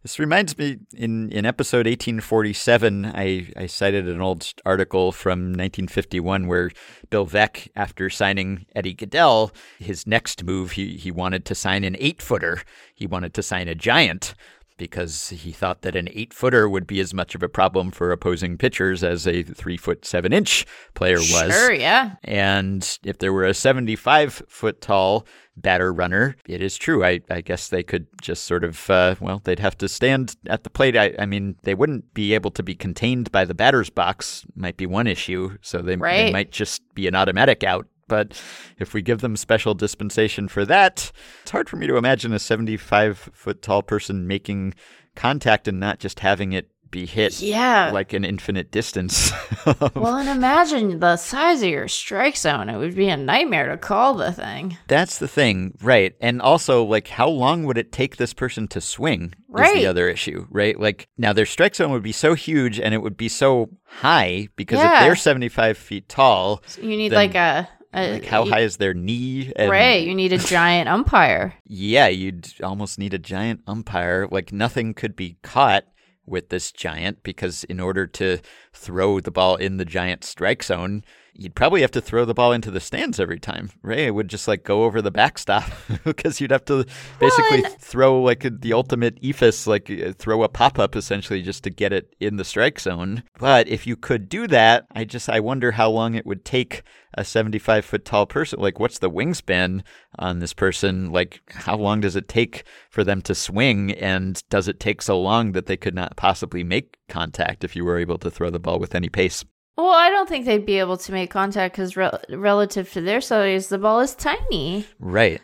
[0.03, 6.47] this reminds me in, in episode 1847, I, I cited an old article from 1951
[6.47, 6.71] where
[7.11, 11.97] Bill Veeck, after signing Eddie Gaedel, his next move, he, he wanted to sign an
[11.99, 12.63] eight footer.
[12.95, 14.35] He wanted to sign a giant
[14.79, 18.11] because he thought that an eight footer would be as much of a problem for
[18.11, 20.65] opposing pitchers as a three foot seven inch
[20.95, 21.53] player was.
[21.53, 22.15] Sure, yeah.
[22.25, 25.27] And if there were a 75 foot tall
[25.57, 27.05] batter runner, it is true.
[27.05, 30.65] I, I guess they could just sort of, uh, well, they'd have to stand at
[30.65, 30.97] the plate.
[30.97, 34.77] I, I mean, they wouldn't be able to be contained by the batter's box, might
[34.77, 35.59] be one issue.
[35.61, 37.87] So they, they might just be an automatic out.
[38.09, 38.41] But
[38.79, 42.39] if we give them special dispensation for that, it's hard for me to imagine a
[42.39, 44.75] 75 foot tall person making
[45.15, 47.91] contact and not just having it be hit Yeah.
[47.93, 49.31] like an infinite distance.
[49.95, 52.71] well, and imagine the size of your strike zone.
[52.71, 54.79] It would be a nightmare to call the thing.
[54.87, 56.15] That's the thing, right?
[56.19, 59.25] And also, like, how long would it take this person to swing?
[59.25, 59.75] Is Right.
[59.75, 60.81] the other issue, right?
[60.81, 64.49] Like, now their strike zone would be so huge and it would be so high
[64.57, 68.45] because if they're seventy-five feet tall, So you need Then, like a, a like, how
[68.45, 69.53] y- high is their knee?
[69.57, 70.07] And right?
[70.07, 71.55] You need a giant umpire.
[71.65, 74.29] Yeah, you'd almost need a giant umpire.
[74.31, 75.85] Like, nothing could be caught
[76.27, 78.39] with this giant because in order to
[78.73, 81.03] throw the ball in the giant strike zone,
[81.39, 84.01] you'd probably have to throw the ball into the stands every time, right?
[84.01, 85.71] It would just like go over the backstop
[86.05, 86.85] because you'd have to
[87.21, 91.71] basically throw like the ultimate eephus, like uh, throw a pop up essentially just to
[91.71, 93.23] get it in the strike zone.
[93.39, 96.83] But if you could do that, I just I wonder how long it would take
[97.15, 98.59] a 75 foot tall person.
[98.59, 99.83] Like, what's the wingspan
[100.19, 101.13] on this person?
[101.13, 103.93] Like, how long does it take for them to swing?
[103.93, 107.85] And does it take so long that they could not possibly make contact if you
[107.85, 109.45] were able to throw the ball with any pace?
[109.79, 113.21] Well, I don't think they'd be able to make contact because rel relative to their
[113.21, 114.85] size, the ball is tiny.
[114.99, 115.41] Right.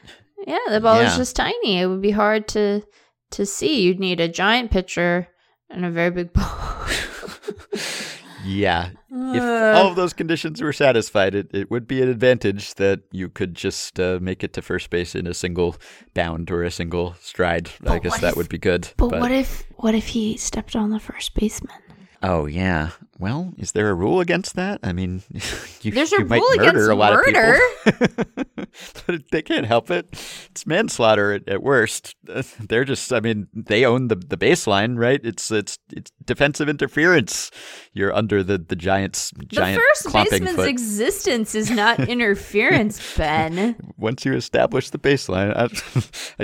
[0.47, 1.79] Yeah, the ball is just tiny.
[1.79, 2.83] It would be hard to
[3.31, 3.83] to see.
[3.83, 5.29] You'd need a giant pitcher
[5.71, 6.87] and a very big ball.
[8.45, 8.91] Yeah.
[9.11, 9.73] If Uh.
[9.79, 13.55] all of those conditions were satisfied, it, it would be an advantage that you could
[13.55, 15.77] just uh, make it to first base in a single
[16.13, 17.71] bound or a single stride.
[17.87, 18.89] I guess that if- would be good.
[18.99, 21.79] but what if what if he stepped on the first baseman?
[22.27, 22.91] Oh yeah.
[23.19, 24.81] Well, is there a rule against that?
[24.83, 25.23] I mean,
[25.83, 27.59] you, There's a might rule murder against a lot murder.
[27.87, 28.65] of people,
[29.07, 30.09] but they can't help it.
[30.51, 32.17] It's manslaughter at, at worst.
[32.69, 35.21] They're just, I mean, they own the the baseline, right?
[35.23, 37.51] It's it's it's defensive interference.
[37.93, 40.69] You're under the the giant's giant the first baseman's foot.
[40.69, 43.77] existence is not interference, Ben.
[43.97, 45.69] Once you establish the baseline, I,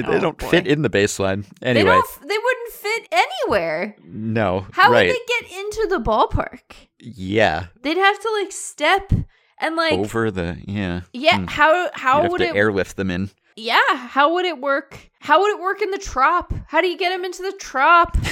[0.01, 0.49] they Oh, don't boy.
[0.49, 1.47] fit in the baseline.
[1.61, 2.07] They Anyway, don't.
[2.29, 3.97] They wouldn't fit anywhere.
[4.05, 5.07] no, How right?
[5.07, 6.61] would they get into the ballpark?
[6.99, 9.13] Yeah, They'd have to like step
[9.59, 11.01] and like over the yeah.
[11.13, 11.39] yeah.
[11.39, 11.45] Hmm.
[11.47, 12.57] How You'd how have would to it?
[12.57, 13.31] airlift them in.
[13.57, 13.79] yeah.
[13.97, 14.99] How would it work?
[15.21, 16.53] How would it work in the trop?
[16.67, 18.17] How do you get them into the trop?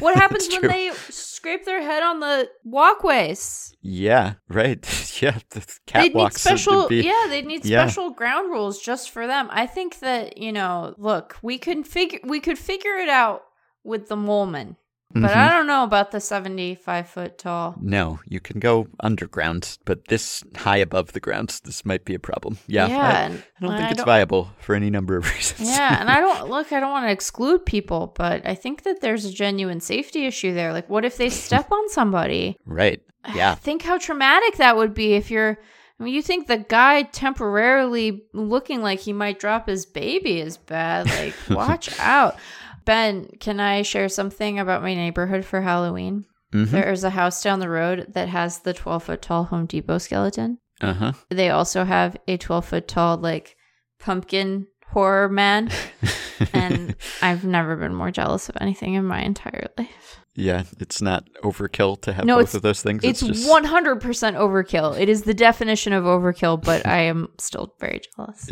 [0.00, 0.68] What happens when true.
[0.68, 3.74] they scrape their head on the walkways?
[3.80, 4.78] Yeah, right.
[5.22, 7.26] yeah, the They'd need special, be- yeah.
[7.28, 7.86] They'd need yeah.
[7.86, 9.48] special ground rules just for them.
[9.50, 13.42] I think that you know, look, we could figure we could figure it out
[13.84, 14.76] with the Moleman.
[15.16, 15.36] But Mhm.
[15.36, 17.76] I don't know about the 75 foot tall.
[17.80, 22.18] No, you can go underground, but this high above the ground, this might be a
[22.18, 22.58] problem.
[22.66, 25.24] Yeah, Yeah, I, and I don't think I it's don't- viable for any number of
[25.36, 25.70] reasons.
[25.70, 29.02] Yeah, and I don't look, I don't want to exclude people, but I think that
[29.02, 30.72] there's a genuine safety issue there.
[30.72, 32.56] Like, what if they step on somebody?
[32.66, 33.00] right.
[33.34, 33.54] Yeah.
[33.54, 35.58] Think how traumatic that would be if you're.
[36.00, 40.56] I mean, you think the guy temporarily looking like he might drop his baby is
[40.56, 41.06] bad.
[41.06, 42.36] Like, watch out.
[42.84, 46.26] Ben, can I share something about my neighborhood for Halloween?
[46.52, 49.98] hmm There's a house down the road that has the 12 foot tall Home Depot
[49.98, 50.58] skeleton.
[50.80, 51.12] Uh huh.
[51.30, 53.56] They also have a 12 foot tall, like,
[53.98, 55.70] pumpkin horror man.
[56.52, 60.20] and I've never been more jealous of anything in my entire life.
[60.36, 63.04] Yeah, it's not overkill to have No, both of those things.
[63.04, 64.98] It's just 100% overkill.
[64.98, 68.48] It is the definition of overkill, but I am still very jealous.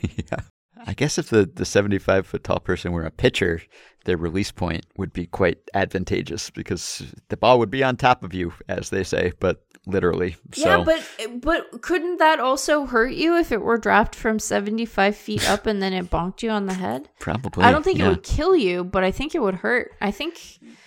[0.00, 0.40] yeah.
[0.86, 3.60] I guess if the, the 75 foot tall person were a pitcher,
[4.04, 8.32] their release point would be quite advantageous because the ball would be on top of
[8.32, 10.36] you, as they say, but literally.
[10.52, 15.16] So, Yeah, but but couldn't that also hurt you if it were dropped from 75
[15.16, 17.08] feet up and then it bonked you on the head?
[17.18, 17.64] probably.
[17.64, 18.06] I don't think yeah.
[18.06, 19.90] it would kill you, but I think it would hurt.
[20.00, 20.38] I think,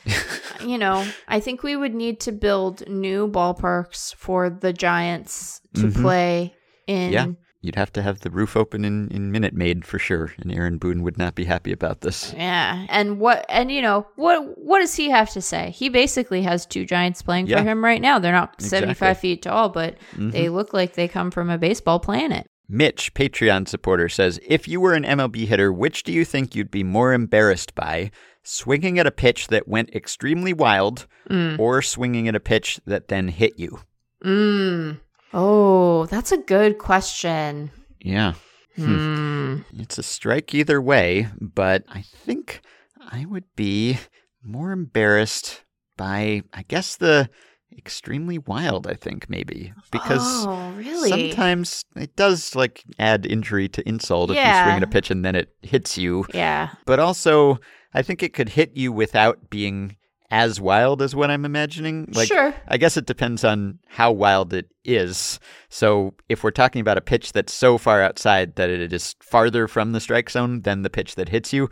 [0.65, 5.87] you know, I think we would need to build new ballparks for the Giants to
[5.87, 6.01] Mhm.
[6.01, 6.53] play
[6.87, 7.11] in.
[7.11, 7.27] Yeah.
[7.61, 10.77] You'd have to have the roof open in, in Minute Maid for sure, and Aaron
[10.77, 12.33] Boone would not be happy about this.
[12.33, 15.71] Yeah, and what and you know what what does he have to say?
[15.71, 17.57] He basically has two giants playing Yeah.
[17.57, 18.17] for him right now.
[18.17, 20.31] They're not seventy five feet tall, but Mhm.
[20.31, 22.47] they look like they come from a baseball planet.
[22.69, 26.71] Mitch, Patreon supporter, says If you were an MLB hitter, which do you think you'd
[26.71, 28.11] be more embarrassed by?
[28.43, 31.59] Swinging at a pitch that went extremely wild Mm.
[31.59, 33.79] or swinging at a pitch that then hit you?
[34.23, 34.99] Mm.
[35.33, 37.71] Oh, that's a good question.
[37.99, 38.33] Yeah.
[38.75, 39.59] Hmm.
[39.77, 42.61] It's a strike either way, but I think
[42.99, 43.99] I would be
[44.43, 45.63] more embarrassed
[45.97, 47.29] by, I guess, the
[47.77, 49.73] extremely wild, I think, maybe.
[49.91, 51.09] Because oh, really?
[51.09, 55.25] sometimes it does like add injury to insult if you swing at a pitch and
[55.25, 56.25] then it hits you.
[56.33, 56.69] yeah.
[56.85, 57.59] But also,
[57.93, 59.97] I think it could hit you without being
[60.31, 62.07] as wild as what I'm imagining.
[62.13, 62.53] Like, sure.
[62.67, 65.39] I guess it depends on how wild it is.
[65.69, 69.67] So, if we're talking about a pitch that's so far outside that it is farther
[69.67, 71.69] from the strike zone than the pitch that hits you,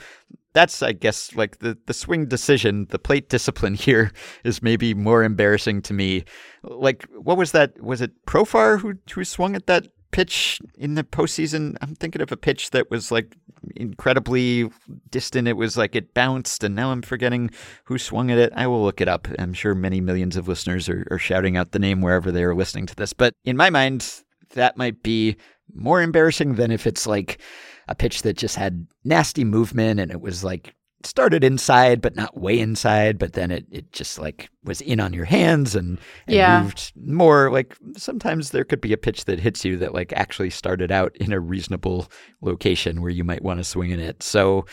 [0.54, 4.12] that's, I guess, like the, the swing decision, the plate discipline here
[4.44, 6.26] is maybe more embarrassing to me.
[6.64, 7.82] Like, what was that?
[7.82, 11.78] Was it Profar who, who swung at that pitch in the postseason?
[11.82, 13.36] I'm thinking of a pitch that was like
[13.76, 14.70] incredibly
[15.10, 15.48] distant.
[15.48, 17.52] It was like it bounced, and now I'm forgetting
[17.86, 18.54] who swung at it.
[18.56, 19.28] I will look it up.
[19.40, 22.56] I'm sure many millions of listeners are, are shouting out the name wherever they are
[22.56, 23.14] listening to this.
[23.14, 25.38] But in my mind, that might be
[25.74, 27.42] more embarrassing than if it's like
[27.88, 30.74] a pitch that just had nasty movement and it was like
[31.04, 35.14] started inside but not way inside but then it, it just like was in on
[35.14, 36.62] your hands and, and Yeah.
[36.62, 40.50] moved more like sometimes there could be a pitch that hits you that like actually
[40.50, 42.08] started out in a reasonable
[42.42, 44.66] location where you might want to swing in it so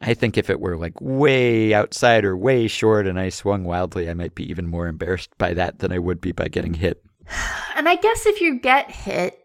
[0.00, 4.08] I think if it were like way outside or way short and I swung wildly,
[4.08, 7.02] I might be even more embarrassed by that than I would be by getting hit.
[7.74, 9.38] And I guess if you get hit,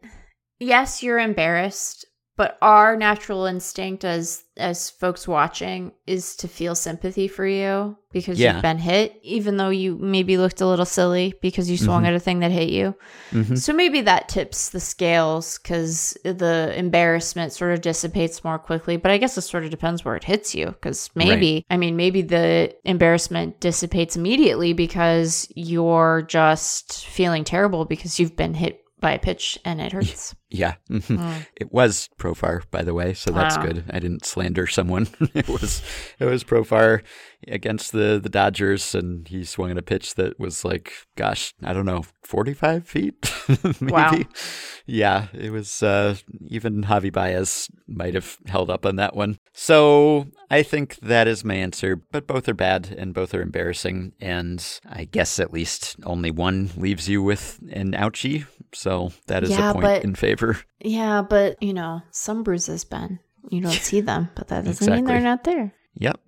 [0.60, 2.06] yes, you're embarrassed,
[2.36, 8.40] but our natural instinct as as folks watching is to feel sympathy for you because
[8.40, 8.54] Yeah.
[8.54, 12.08] you've been hit, even though you maybe looked a little silly because you swung Mhm.
[12.10, 12.94] at a thing that hit you.
[13.32, 13.56] Mm-hmm.
[13.56, 18.96] So maybe that tips the scales because the embarrassment sort of dissipates more quickly.
[18.96, 21.96] But I guess it sort of depends where it hits you because maybe, I mean,
[21.96, 29.14] maybe the embarrassment dissipates immediately because you're just feeling terrible because you've been hit by
[29.14, 30.36] a pitch and it hurts.
[30.56, 30.76] Yeah.
[30.90, 31.48] Mm.
[31.56, 33.66] It was Profar, by the way, so that's Wow.
[33.66, 33.84] good.
[33.90, 35.08] I didn't slander someone.
[35.34, 35.82] it was
[36.20, 37.02] it was Profar
[37.48, 41.74] against the the Dodgers, and he swung at a pitch that was like, gosh, I
[41.74, 43.16] don't know, forty five feet,
[43.82, 43.92] maybe.
[43.92, 44.20] Wow.
[44.86, 45.82] Yeah, it was.
[45.82, 49.38] Uh, even Javi Baez might have held up on that one.
[49.54, 51.96] So I think that is my answer.
[51.96, 56.70] But both are bad and both are embarrassing, and I guess at least only one
[56.78, 58.46] leaves you with an ouchie.
[58.76, 60.43] So that is Yeah, a point but- in favor.
[60.80, 63.20] Yeah, but you know, some bruises, Ben.
[63.50, 65.74] You don't see them, but that doesn't mean they're not there.
[65.96, 66.20] Yep,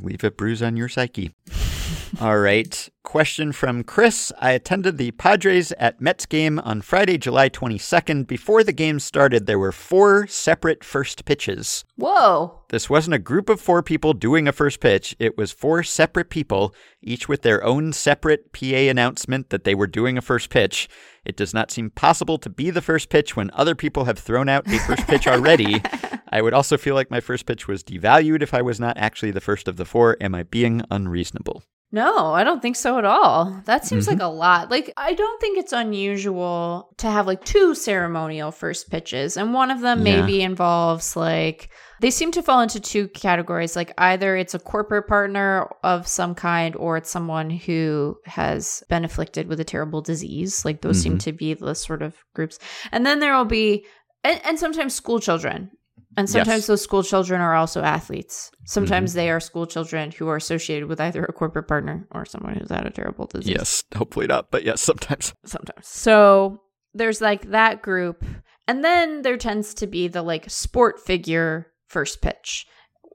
[0.00, 1.34] leave a bruise on your psyche.
[2.20, 2.88] All right.
[3.04, 4.32] Question from Chris.
[4.40, 8.26] I attended the Padres at Mets game on Friday, July 22nd.
[8.26, 11.84] Before the game started, there were four separate first pitches.
[11.96, 12.62] Whoa.
[12.70, 15.14] This wasn't a group of four people doing a first pitch.
[15.20, 19.86] It was four separate people, each with their own separate PA announcement that they were
[19.86, 20.88] doing a first pitch.
[21.26, 24.48] It does not seem possible to be the first pitch when other people have thrown
[24.48, 25.82] out a first pitch already.
[26.30, 29.30] I would also feel like my first pitch was devalued if I was not actually
[29.30, 30.16] the first of the four.
[30.20, 31.62] Am I being unreasonable?
[31.94, 33.62] No, I don't think so at all.
[33.66, 34.18] That seems Mm-hmm.
[34.18, 34.68] like a lot.
[34.70, 39.70] Like, I don't think it's unusual to have like two ceremonial first pitches, and one
[39.70, 40.20] of them Yeah.
[40.20, 41.70] maybe involves like
[42.00, 43.76] they seem to fall into two categories.
[43.76, 49.04] Like, either it's a corporate partner of some kind, or it's someone who has been
[49.04, 50.64] afflicted with a terrible disease.
[50.64, 52.58] Like, those seem to be the sort of groups.
[52.90, 53.86] And then there will be,
[54.24, 55.70] and, and sometimes school children.
[56.16, 56.66] And sometimes Yes.
[56.66, 58.50] those school children are also athletes.
[58.64, 62.54] Sometimes they are school children who are associated with either a corporate partner or someone
[62.54, 63.50] who's had a terrible disease.
[63.56, 65.32] Yes, hopefully not, but yes, sometimes.
[65.44, 65.86] Sometimes.
[65.88, 66.60] So
[66.94, 68.24] there's like that group.
[68.68, 72.66] And then there tends to be the like sport figure first pitch.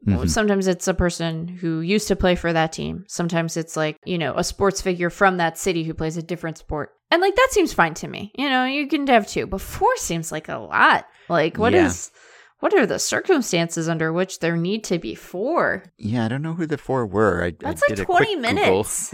[0.07, 0.29] Mhm.
[0.29, 3.03] Sometimes it's a person who used to play for that team.
[3.07, 6.57] Sometimes it's like, you know, a sports figure from that city who plays a different
[6.57, 6.91] sport.
[7.11, 8.31] And like that seems fine to me.
[8.37, 11.05] You know, you can have two, but four seems like a lot.
[11.27, 12.19] Like what is Yeah.
[12.59, 15.83] What are the circumstances under which there need to be four?
[15.97, 17.43] Yeah, I don't know who the four were.
[17.43, 19.13] I, That's I like did a 20 quick minutes.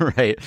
[0.16, 0.38] Right.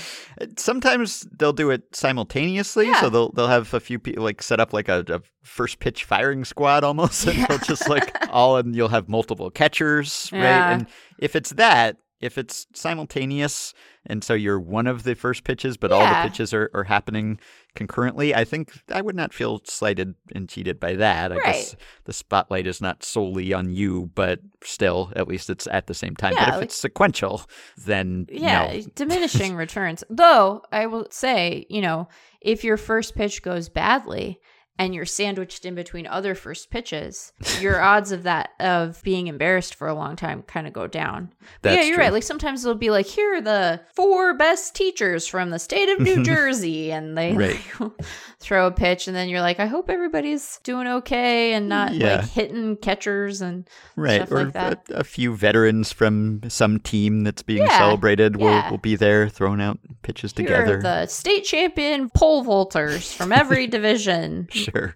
[0.58, 3.02] Sometimes they'll do it simultaneously, Yeah.
[3.02, 6.04] so they'll they'll have a few people like set up like a, a first pitch
[6.06, 10.40] firing squad almost, and they'll just like all and you'll have multiple catchers, Yeah.
[10.40, 10.74] right?
[10.74, 10.88] And
[11.20, 13.74] if it's that, if it's simultaneous,
[14.10, 17.40] and so you're one of the first pitches, but all the pitches are, are happening
[17.76, 21.32] concurrently, I think I would not feel slighted and cheated by that.
[21.32, 21.76] I guess Right.
[22.06, 26.16] the spotlight is not solely on you, but still, at least it's at the same
[26.16, 26.34] time.
[26.34, 27.44] Yeah, but if like- it's sequential,
[27.78, 28.82] then Yeah, no.
[28.96, 30.04] diminishing returns.
[30.10, 32.08] Though I will say, you know,
[32.42, 34.40] if your first pitch goes badly
[34.80, 39.76] and you're sandwiched in between other first pitches, your odds of that of being embarrassed
[39.76, 41.32] for a long time kind of go down.
[41.62, 42.04] But yeah, you're true.
[42.06, 42.14] right.
[42.14, 46.00] Like sometimes it'll be like, here are the four best teachers from the state of
[46.00, 47.60] New Jersey, and they Right.
[47.80, 47.92] like,
[48.40, 52.18] throw a pitch, and then you're like, I hope everybody's doing okay and not Yeah.
[52.22, 54.84] like hitting catchers and Right, stuff or like that.
[54.90, 58.70] A, a few veterans from some team that's being Yeah, celebrated will, yeah.
[58.72, 60.82] will be there throwing out pitches Here together.
[60.82, 64.48] the state champion pole vaulters from every division.
[64.72, 64.96] Sure.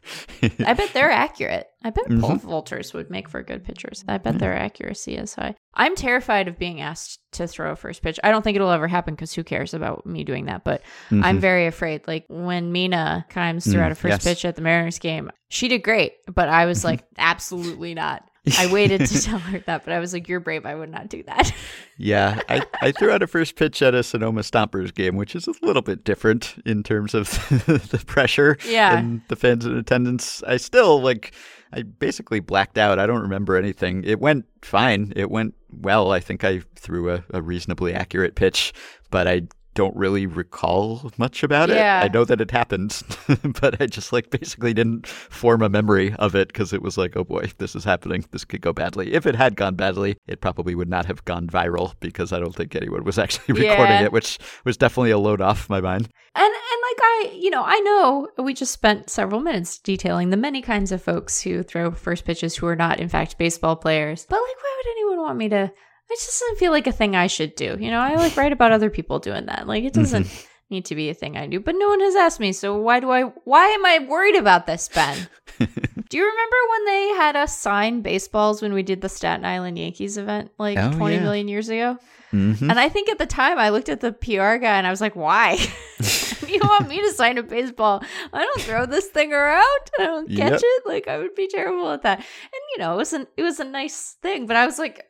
[0.65, 1.67] I bet they're accurate.
[1.83, 2.19] I bet Mm-hmm.
[2.21, 4.03] pole vaulters would make for good pitchers.
[4.07, 5.55] I bet their accuracy is high.
[5.73, 8.19] I'm terrified of being asked to throw a first pitch.
[8.23, 10.63] I don't think it'll ever happen because who cares about me doing that?
[10.63, 12.07] But I'm very afraid.
[12.07, 14.23] Like when Mina Kimes threw Mm, out a first yes.
[14.23, 18.23] pitch at the Mariners game, she did great, but I was like, absolutely not.
[18.59, 20.65] I waited to tell her that, but I was like, "You're brave.
[20.65, 21.53] I would not do that."
[21.97, 25.47] yeah, I, I threw out a first pitch at a Sonoma Stompers game, which is
[25.47, 27.29] a little bit different in terms of
[27.67, 28.97] the pressure Yeah.
[28.97, 30.43] and the fans in attendance.
[30.43, 31.33] I still, like,
[31.71, 32.99] I basically blacked out.
[32.99, 34.03] I don't remember anything.
[34.03, 35.13] It went fine.
[35.15, 36.11] It went well.
[36.11, 38.73] I think I threw a, a reasonably accurate pitch,
[39.09, 39.43] but I
[39.73, 42.01] don't really recall much about Yeah.
[42.01, 42.05] it.
[42.05, 43.01] I know that it happened,
[43.61, 47.15] but I just like basically didn't form a memory of it because it was like,
[47.15, 48.25] oh boy, this is happening.
[48.31, 49.13] This could go badly.
[49.13, 52.55] If it had gone badly, it probably would not have gone viral because I don't
[52.55, 54.03] think anyone was actually recording Yeah.
[54.05, 56.09] it, which was definitely a load off my mind.
[56.35, 60.37] And and like I, you know, I know we just spent several minutes detailing the
[60.37, 64.25] many kinds of folks who throw first pitches who are not in fact baseball players.
[64.29, 65.71] But like why would anyone want me to
[66.13, 67.77] it just doesn't feel like a thing I should do.
[67.79, 69.67] You know, I like write about other people doing that.
[69.67, 70.27] Like it doesn't
[70.69, 71.59] need to be a thing I do.
[71.59, 74.65] But no one has asked me, so why do I why am I worried about
[74.67, 75.27] this, Ben?
[75.59, 79.77] do you remember when they had us sign baseballs when we did the Staten Island
[79.77, 81.51] Yankees event like Oh, twenty million yeah.
[81.53, 81.97] years ago?
[82.31, 84.89] hmm And I think at the time I looked at the PR guy and I
[84.89, 85.53] was like, why?
[86.47, 88.01] you want me to sign a baseball?
[88.31, 89.81] I don't throw this thing around.
[89.99, 90.61] I don't catch Yep.
[90.63, 90.83] it.
[90.87, 92.17] Like I would be terrible at that.
[92.19, 95.05] And you know, it was an it was a nice thing, but I was like,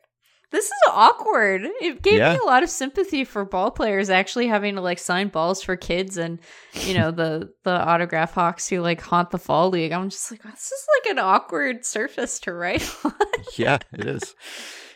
[0.54, 1.62] this is awkward.
[1.80, 2.32] It gave Yeah.
[2.32, 5.76] me a lot of sympathy for ball players actually having to like sign balls for
[5.76, 6.38] kids and
[6.72, 9.92] you know the the autograph hawks who like haunt the fall league.
[9.92, 13.12] I'm just like, this is like an awkward surface to write on.
[13.56, 14.34] yeah, it is.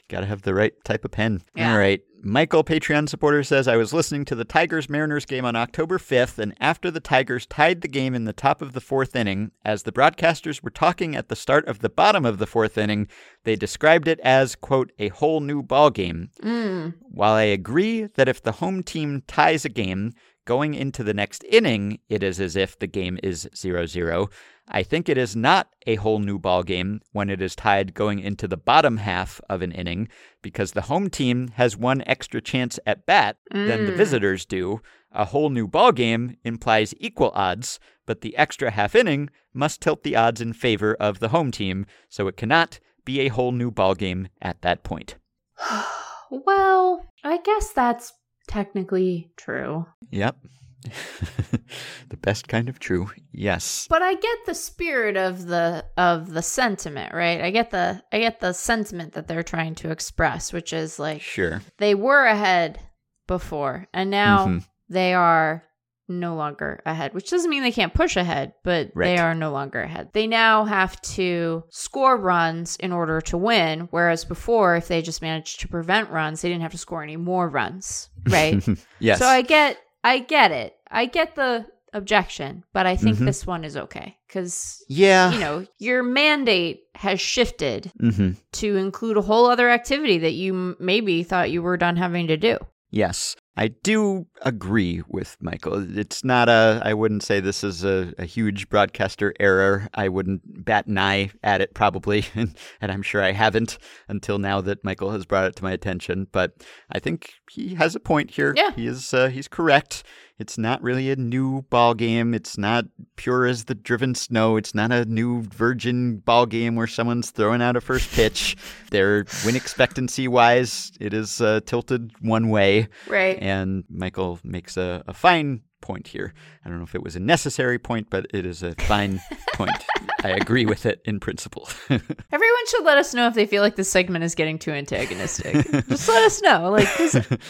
[0.08, 1.42] Got to have the right type of pen.
[1.54, 1.72] Yeah.
[1.72, 2.00] All right.
[2.22, 6.38] Michael, Patreon supporter, says I was listening to the Tigers Mariners game on October 5th,
[6.38, 9.84] and after the Tigers tied the game in the top of the fourth inning, as
[9.84, 13.06] the broadcasters were talking at the start of the bottom of the fourth inning,
[13.44, 16.30] they described it as, quote, a whole new ball game.
[16.42, 16.94] Mm.
[17.02, 20.12] While I agree that if the home team ties a game,
[20.44, 24.30] going into the next inning, it is as if the game is 0 0.
[24.70, 28.18] I think it is not a whole new ball game when it is tied going
[28.20, 30.08] into the bottom half of an inning
[30.42, 33.96] because the home team has one extra chance at bat than the Mm.
[33.96, 34.80] visitors do.
[35.12, 40.02] A whole new ball game implies equal odds, but the extra half inning must tilt
[40.02, 43.70] the odds in favor of the home team, so it cannot be a whole new
[43.70, 45.16] ball game at that point.
[46.30, 48.12] Well, I guess that's
[48.48, 49.86] technically true.
[50.10, 50.36] Yep.
[52.08, 53.10] the best kind of true.
[53.32, 53.86] Yes.
[53.88, 57.40] But I get the spirit of the of the sentiment, right?
[57.40, 61.20] I get the I get the sentiment that they're trying to express, which is like
[61.20, 61.60] Sure.
[61.78, 62.80] they were ahead
[63.26, 64.66] before, and now Mhm.
[64.88, 65.64] they are
[66.10, 69.08] no longer ahead, which doesn't mean they can't push ahead, but Right.
[69.08, 70.08] they are no longer ahead.
[70.14, 75.20] They now have to score runs in order to win, whereas before, if they just
[75.20, 78.64] managed to prevent runs, they didn't have to score any more runs, right?
[79.00, 79.18] yes.
[79.18, 79.76] So I get,
[80.08, 80.74] I get it.
[80.90, 83.24] I get the objection, but I think Mhm.
[83.26, 85.32] this one is okay because yeah.
[85.32, 90.76] you know your mandate has shifted hmm to include a whole other activity that you
[90.78, 92.58] maybe thought you were done having to do.
[92.90, 93.36] Yes.
[93.58, 95.98] I do agree with Michael.
[95.98, 99.88] It's not a, I wouldn't say this is a, a huge broadcaster error.
[99.94, 104.38] I wouldn't bat an eye at it probably, and, and I'm sure I haven't until
[104.38, 106.28] now that Michael has brought it to my attention.
[106.30, 106.52] But
[106.92, 108.54] I think he has a point here.
[108.56, 108.70] Yeah.
[108.70, 110.04] He is, uh, he's correct.
[110.38, 112.32] It's not really a new ball game.
[112.32, 112.84] It's not
[113.16, 114.56] pure as the driven snow.
[114.56, 118.56] It's not a new virgin ball game where someone's throwing out a first pitch.
[118.90, 122.86] Their win expectancy wise, it is uh, tilted one way.
[123.08, 123.36] Right.
[123.40, 123.47] And
[123.88, 126.34] Michael makes a, a fine point here.
[126.64, 129.20] I don't know if it was a necessary point, but it is a fine
[129.54, 129.84] point.
[130.24, 131.68] I agree with it in principle.
[131.90, 135.54] Everyone should let us know if they feel like this segment is getting too antagonistic.
[135.88, 136.70] Just let us know.
[136.70, 136.88] Like,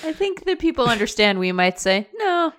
[0.05, 2.53] I think that people understand we might say, no,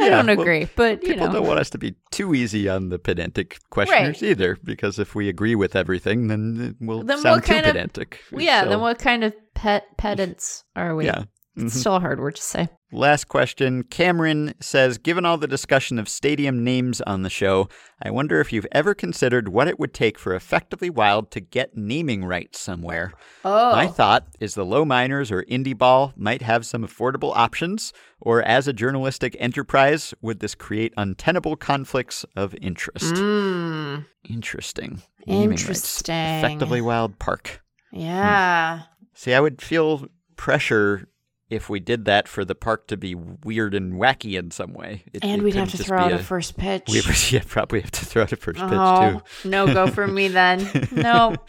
[0.00, 0.68] I Yeah, don't well, agree.
[0.76, 4.22] But, you People know, don't want us to be too easy on the pedantic questioners
[4.22, 7.72] either, because if we agree with everything, then we'll Then sound what too kind of-
[7.72, 8.20] pedantic.
[8.30, 11.06] yeah, So, then what kind of pet pedants are we?
[11.06, 11.24] Yeah.
[11.58, 11.78] It's Mhm.
[11.80, 12.68] still a hard word to say.
[12.92, 13.82] Last question.
[13.82, 17.68] Cameron says Given all the discussion of stadium names on the show,
[18.02, 21.76] I wonder if you've ever considered what it would take for Effectively Wild to get
[21.76, 23.12] naming rights somewhere.
[23.44, 23.72] Oh.
[23.72, 28.42] My thought is the low minors or indie ball might have some affordable options, or
[28.42, 33.14] as a journalistic enterprise, would this create untenable conflicts of interest?
[33.16, 35.02] Mm, Interesting.
[35.26, 36.14] Interesting.
[36.14, 37.60] Effectively Wild Park.
[37.92, 38.82] Yeah.
[39.14, 40.06] See, I would feel
[40.36, 41.08] pressure
[41.50, 45.04] if we did that for the park to be weird and wacky in some way.
[45.12, 46.84] It- And it we'd have to throw out a, first pitch.
[46.88, 49.48] We would yeah, probably have to throw out a first pitch oh, too.
[49.48, 50.68] no go for me then.
[50.92, 51.34] No.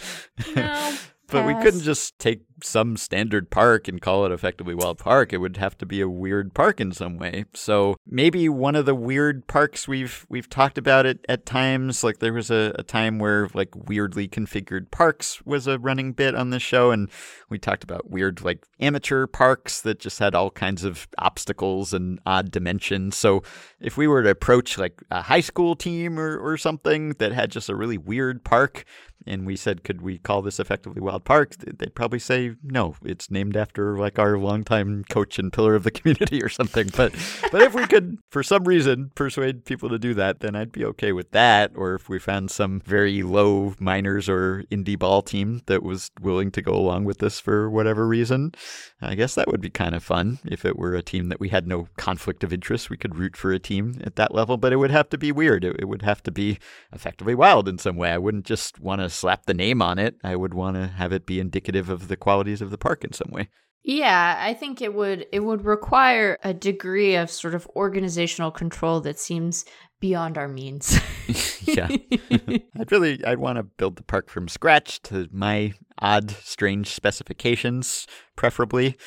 [0.56, 0.96] No.
[1.32, 5.34] But we couldn't just take some standard park and call it effectively Wild Park.
[5.34, 7.46] It would have to be a weird park in some way.
[7.54, 12.04] So maybe one of the weird parks we've we've talked about it at times.
[12.04, 16.36] Like there was a, a time where like weirdly configured parks was a running bit
[16.36, 17.10] on the show, and
[17.50, 22.20] we talked about weird like amateur parks that just had all kinds of obstacles and
[22.26, 23.16] odd dimensions.
[23.16, 23.44] So
[23.80, 27.52] if we were to approach like a high school team or, or something that had
[27.52, 28.86] just a really weird park,
[29.26, 31.56] and we said, could we call this effectively Wild Park?
[31.58, 35.92] They'd probably say, no, it's named after like our longtime coach and pillar of the
[36.00, 36.90] community or something.
[36.96, 37.14] But
[37.52, 40.86] but if we could, for some reason, persuade people to do that, then I'd be
[40.86, 41.72] okay with that.
[41.76, 46.52] Or if we found some very low minors or indie ball team that was willing
[46.52, 48.54] to go along with this for whatever reason,
[49.02, 50.40] I guess that would be kind of fun.
[50.46, 53.36] If it were a team that we had no conflict of interest, we could root
[53.36, 55.64] for a team at that level, but it would have to be weird.
[55.64, 56.60] It, it would have to be
[56.92, 58.12] effectively wild in some way.
[58.12, 60.16] I wouldn't just want to slap the name on it.
[60.24, 63.14] I would want to have it be indicative of the qualities of the park in
[63.14, 63.50] some way.
[63.84, 69.00] Yeah, I think it would it would require a degree of sort of organizational control
[69.02, 69.66] that seems
[70.00, 71.00] beyond our means.
[71.64, 71.88] yeah.
[72.32, 78.06] I'd really I'd want to build the park from scratch to my odd, strange specifications,
[78.36, 78.98] preferably.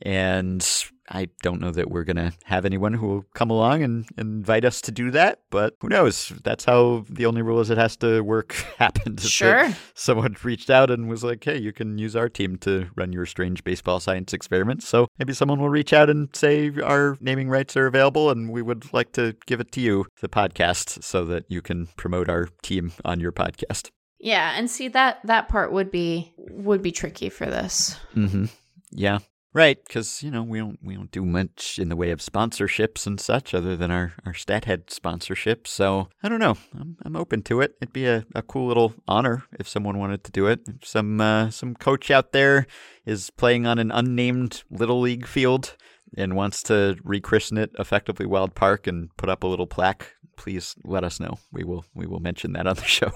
[0.00, 0.66] And
[1.12, 4.64] I don't know that we're gonna have anyone who will come along and, and invite
[4.64, 6.32] us to do that, but who knows?
[6.42, 9.20] That's how the only rule is it has to work happened.
[9.20, 9.68] sure.
[9.94, 13.26] Someone reached out and was like, "Hey, you can use our team to run your
[13.26, 17.76] strange baseball science experiments." So maybe someone will reach out and say our naming rights
[17.76, 21.44] are available, and we would like to give it to you, the podcast, so that
[21.48, 23.90] you can promote our team on your podcast.
[24.18, 27.98] Yeah, and see that that part would be would be tricky for this.
[28.14, 28.46] Mm-hmm.
[28.92, 29.18] Yeah.
[29.54, 33.06] Right, because you know we don't we don't do much in the way of sponsorships
[33.06, 35.68] and such, other than our our StatHead sponsorship.
[35.68, 36.56] So I don't know.
[36.74, 37.74] I'm I'm open to it.
[37.82, 40.60] It'd be a, a cool little honor if someone wanted to do it.
[40.66, 42.66] If some uh, some coach out there
[43.04, 45.76] is playing on an unnamed little league field
[46.16, 50.76] and wants to rechristen it effectively Wild Park and put up a little plaque, please
[50.82, 51.38] let us know.
[51.52, 53.12] We will we will mention that on the show.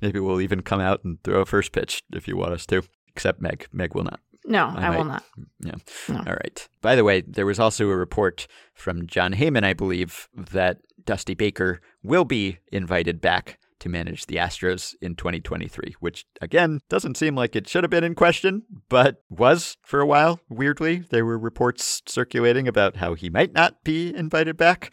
[0.00, 2.84] Maybe we'll even come out and throw a first pitch if you want us to.
[3.08, 3.66] Except Meg.
[3.70, 4.20] Meg will not.
[4.46, 5.24] No, I I, will not.
[5.60, 5.76] Yeah.
[6.08, 6.18] No.
[6.18, 6.68] All right.
[6.82, 11.34] By the way, there was also a report from Jon Heyman, I believe, that Dusty
[11.34, 17.36] Baker will be invited back to manage the Astros in 2023, which again doesn't seem
[17.36, 20.40] like it should have been in question, but was for a while.
[20.48, 24.90] Weirdly, there were reports circulating about how he might not be invited back,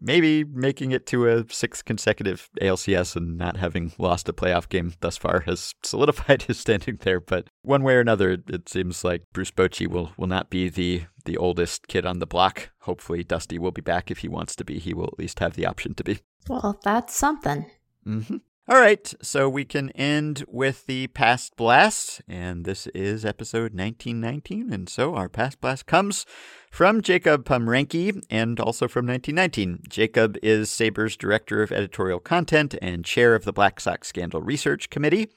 [0.00, 4.94] maybe making it to a sixth consecutive ALCS and not having lost a playoff game
[5.00, 7.18] thus far has solidified his standing there.
[7.18, 11.02] But one way or another, it seems like Bruce Bochy will will not be the
[11.24, 12.70] the oldest kid on the block.
[12.82, 14.78] Hopefully, Dusty will be back if he wants to be.
[14.78, 16.20] He will at least have the option to be.
[16.48, 17.66] Well, that's something.
[18.08, 18.36] Mm-hmm.
[18.70, 24.72] All right, so we can end with the past blast, and this is episode 1919.
[24.72, 26.26] And so our past blast comes
[26.70, 29.84] from Jacob Pomrenke and also from 1919.
[29.88, 34.90] Jacob is SABR's director of editorial content and chair of the Black Sox Scandal Research
[34.90, 35.28] Committee.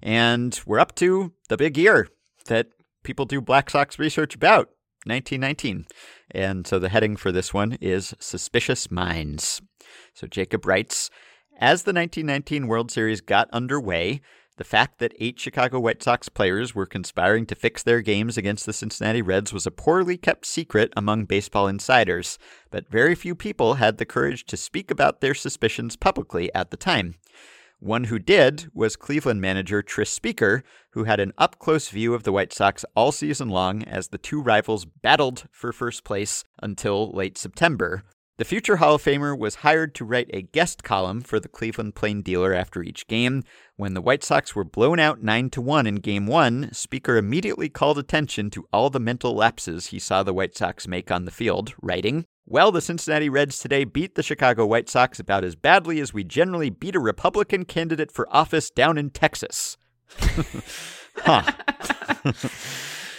[0.00, 2.08] And we're up to the big year
[2.46, 2.68] that
[3.02, 4.68] people do Black Sox research about,
[5.04, 5.86] 1919.
[6.30, 9.62] And so the heading for this one is Suspicious Minds.
[10.14, 11.10] So Jacob writes,
[11.58, 14.20] as the 1919 World Series got underway,
[14.58, 18.66] the fact that eight Chicago White Sox players were conspiring to fix their games against
[18.66, 22.38] the Cincinnati Reds was a poorly kept secret among baseball insiders,
[22.70, 26.76] but very few people had the courage to speak about their suspicions publicly at the
[26.76, 27.14] time.
[27.80, 32.24] One who did was Cleveland manager Tris Speaker, who had an up close view of
[32.24, 37.12] the White Sox all season long as the two rivals battled for first place until
[37.12, 38.02] late September,
[38.38, 41.96] the future Hall of Famer was hired to write a guest column for the Cleveland
[41.96, 43.42] Plain Dealer after each game.
[43.76, 47.68] When the White Sox were blown out 9 to 1 in game 1, Speaker immediately
[47.68, 51.32] called attention to all the mental lapses he saw the White Sox make on the
[51.32, 56.00] field, writing, well, the Cincinnati Reds today beat the Chicago White Sox about as badly
[56.00, 59.76] as we generally beat a Republican candidate for office down in Texas.
[61.16, 61.42] huh.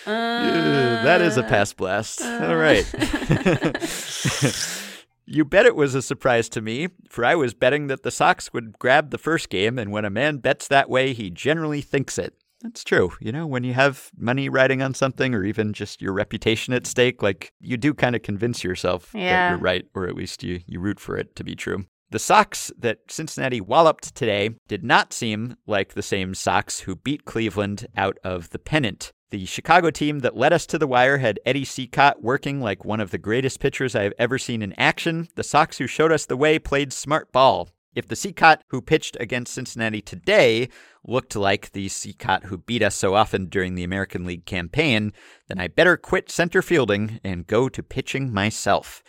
[0.07, 2.21] uh, that is a pass blast.
[2.21, 2.85] Uh, All right.
[5.31, 8.51] You bet it was a surprise to me, for I was betting that the Sox
[8.51, 12.17] would grab the first game, and when a man bets that way, he generally thinks
[12.17, 12.33] it.
[12.61, 13.11] That's true.
[13.21, 16.87] You know, when you have money riding on something or even just your reputation at
[16.87, 19.21] stake, like you do kind of convince yourself yeah.
[19.21, 21.85] that you're right, or at least you, you root for it to be true.
[22.11, 27.23] The Sox that Cincinnati walloped today did not seem like the same Sox who beat
[27.23, 29.11] Cleveland out of the pennant.
[29.29, 32.99] The Chicago team that led us to the wire had Eddie Cicotte working like one
[32.99, 35.27] of the greatest pitchers I have ever seen in action.
[35.35, 37.69] The Sox who showed us the way played smart ball.
[37.93, 40.69] If the Cicotte who pitched against Cincinnati today
[41.05, 45.13] looked like the Cicotte who beat us so often during the American League campaign,
[45.47, 49.03] then I better quit center fielding and go to pitching myself.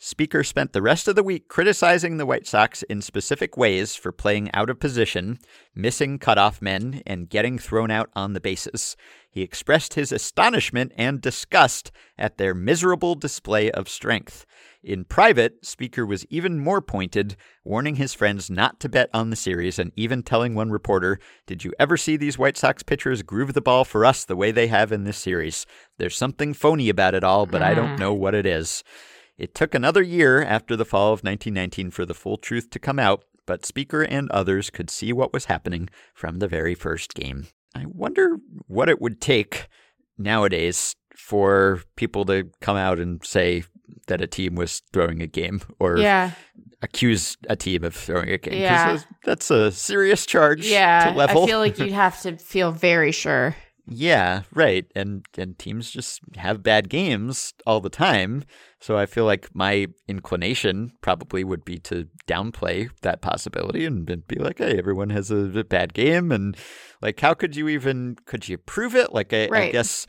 [0.00, 4.12] Speaker spent the rest of the week criticizing the White Sox in specific ways for
[4.12, 5.40] playing out of position,
[5.74, 8.96] missing cutoff men, and getting thrown out on the bases.
[9.28, 14.46] He expressed his astonishment and disgust at their miserable display of strength.
[14.84, 17.34] In private, Speaker was even more pointed,
[17.64, 21.18] warning his friends not to bet on the series and even telling one reporter,
[21.48, 24.52] Did you ever see these White Sox pitchers groove the ball for us the way
[24.52, 25.66] they have in this series?
[25.98, 27.98] There's something phony about it all, but I don't mm.
[27.98, 28.84] know what it is.
[29.38, 32.98] It took another year after the fall of 1919 for the full truth to come
[32.98, 37.46] out, but Speaker and others could see what was happening from the very first game.
[37.74, 39.68] I wonder what it would take
[40.18, 43.62] nowadays for people to come out and say
[44.08, 46.32] that a team was throwing a game or yeah.
[46.82, 48.60] accuse a team of throwing a game.
[48.60, 48.98] Yeah.
[49.24, 51.44] That's a serious charge yeah, to level.
[51.44, 53.54] I feel like you'd have to feel very sure.
[53.90, 54.84] Yeah, right.
[54.94, 58.44] And and teams just have bad games all the time.
[58.80, 64.36] So I feel like my inclination probably would be to downplay that possibility and be
[64.36, 66.56] like, "Hey, everyone has a, a bad game," and
[67.00, 69.14] like, how could you even could you prove it?
[69.14, 69.68] Like, I, right.
[69.68, 70.06] I guess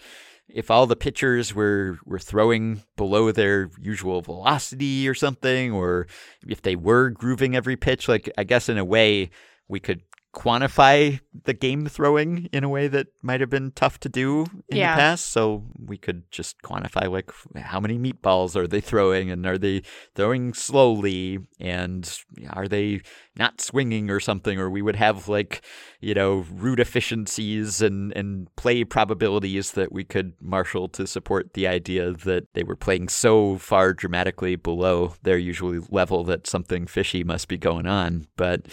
[0.49, 6.07] if all the pitchers were were throwing below their usual velocity or something, or
[6.47, 9.29] if they were grooving every pitch, like I guess in a way
[9.69, 10.01] we could
[10.33, 14.77] quantify the game throwing in a way that might have been tough to do in
[14.77, 14.95] Yeah.
[14.95, 15.27] the past.
[15.27, 19.81] So we could just quantify like how many meatballs are they throwing and are they
[20.15, 22.19] throwing slowly and
[22.51, 23.01] are they
[23.35, 25.61] not swinging or something or we would have like
[25.99, 31.65] you know route efficiencies and and play probabilities that we could marshal to support the
[31.67, 37.23] idea that they were playing so far dramatically below their usual level that something fishy
[37.23, 38.65] must be going on but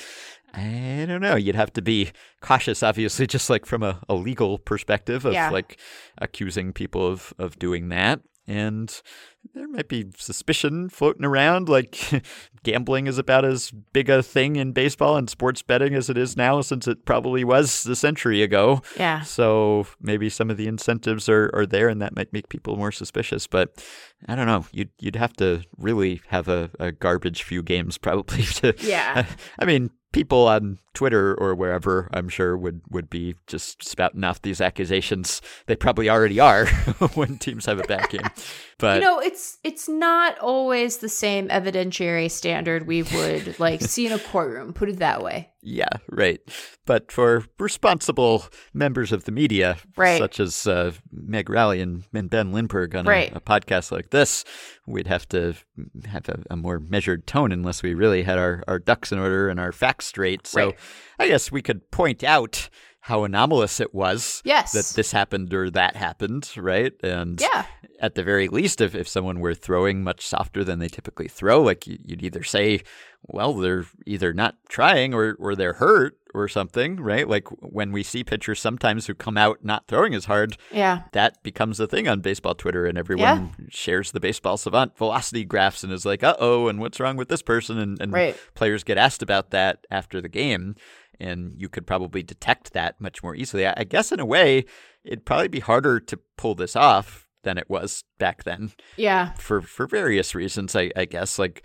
[0.56, 1.36] I don't know.
[1.36, 2.10] You'd have to be
[2.40, 5.50] cautious, obviously, just like from a, a legal perspective of Yeah.
[5.50, 5.78] like
[6.18, 8.20] accusing people of, of doing that.
[8.48, 8.94] And
[9.54, 11.98] there might be suspicion floating around, like
[12.62, 16.36] gambling is about as big a thing in baseball and sports betting as it is
[16.36, 18.82] now, since it probably was a century ago.
[18.96, 19.22] Yeah.
[19.22, 22.92] So maybe some of the incentives are, are there, and that might make people more
[22.92, 23.48] suspicious.
[23.48, 23.84] But
[24.28, 24.64] I don't know.
[24.70, 28.74] You'd you'd have to really have a, a garbage few games probably to.
[28.78, 29.26] Yeah.
[29.58, 34.40] I mean, people on Twitter or wherever, I'm sure, would would be just spouting off
[34.40, 35.42] these accusations.
[35.66, 36.66] They probably already are
[37.14, 38.26] when teams have a bad game.
[38.78, 44.06] But you know, it's it's not always the same evidentiary standard we would like see
[44.06, 44.72] in a courtroom.
[44.74, 45.50] Put it that way.
[45.62, 46.40] Yeah, right.
[46.84, 48.44] But for responsible
[48.74, 50.18] members of the media, Right.
[50.18, 54.44] such as uh, Meg Rowley and, and Ben Lindbergh on a- a, podcast like this,
[54.86, 55.54] we'd have to
[56.08, 59.48] have a, a more measured tone unless we really had our, our ducks in order
[59.48, 60.46] and our facts straight.
[60.46, 60.78] So Right.
[61.18, 62.68] I guess we could point out
[63.06, 64.72] how anomalous it was Yes.
[64.72, 66.92] that this happened or that happened, right?
[67.04, 67.64] And Yeah.
[68.00, 71.62] at the very least, if, if someone were throwing much softer than they typically throw,
[71.62, 72.80] like you- you'd either say,
[73.22, 77.28] well, they're either not trying or, or they're hurt or something, right?
[77.28, 81.02] Like when we see pitchers sometimes who come out not throwing as hard, Yeah.
[81.12, 85.82] that becomes a thing on baseball Twitter, and everyone shares the baseball savant velocity graphs
[85.84, 87.78] and is like, uh oh, and what's wrong with this person?
[87.78, 88.36] And, and Right.
[88.54, 90.74] players get asked about that after the game,
[91.20, 93.66] and you could probably detect that much more easily.
[93.66, 94.64] I, guess in a way,
[95.04, 99.32] it'd probably be harder to pull this off than it was back then Yeah.
[99.34, 100.74] for for various reasons.
[100.76, 101.62] I, I guess like.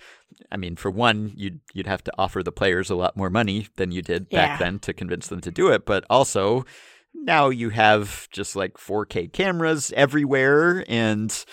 [0.51, 3.67] I mean, for one, you'd you'd have to offer the players a lot more money
[3.75, 4.47] than you did Yeah.
[4.47, 5.85] back then to convince them to do it.
[5.85, 6.65] But also,
[7.13, 11.45] now you have just like 4K cameras everywhere, and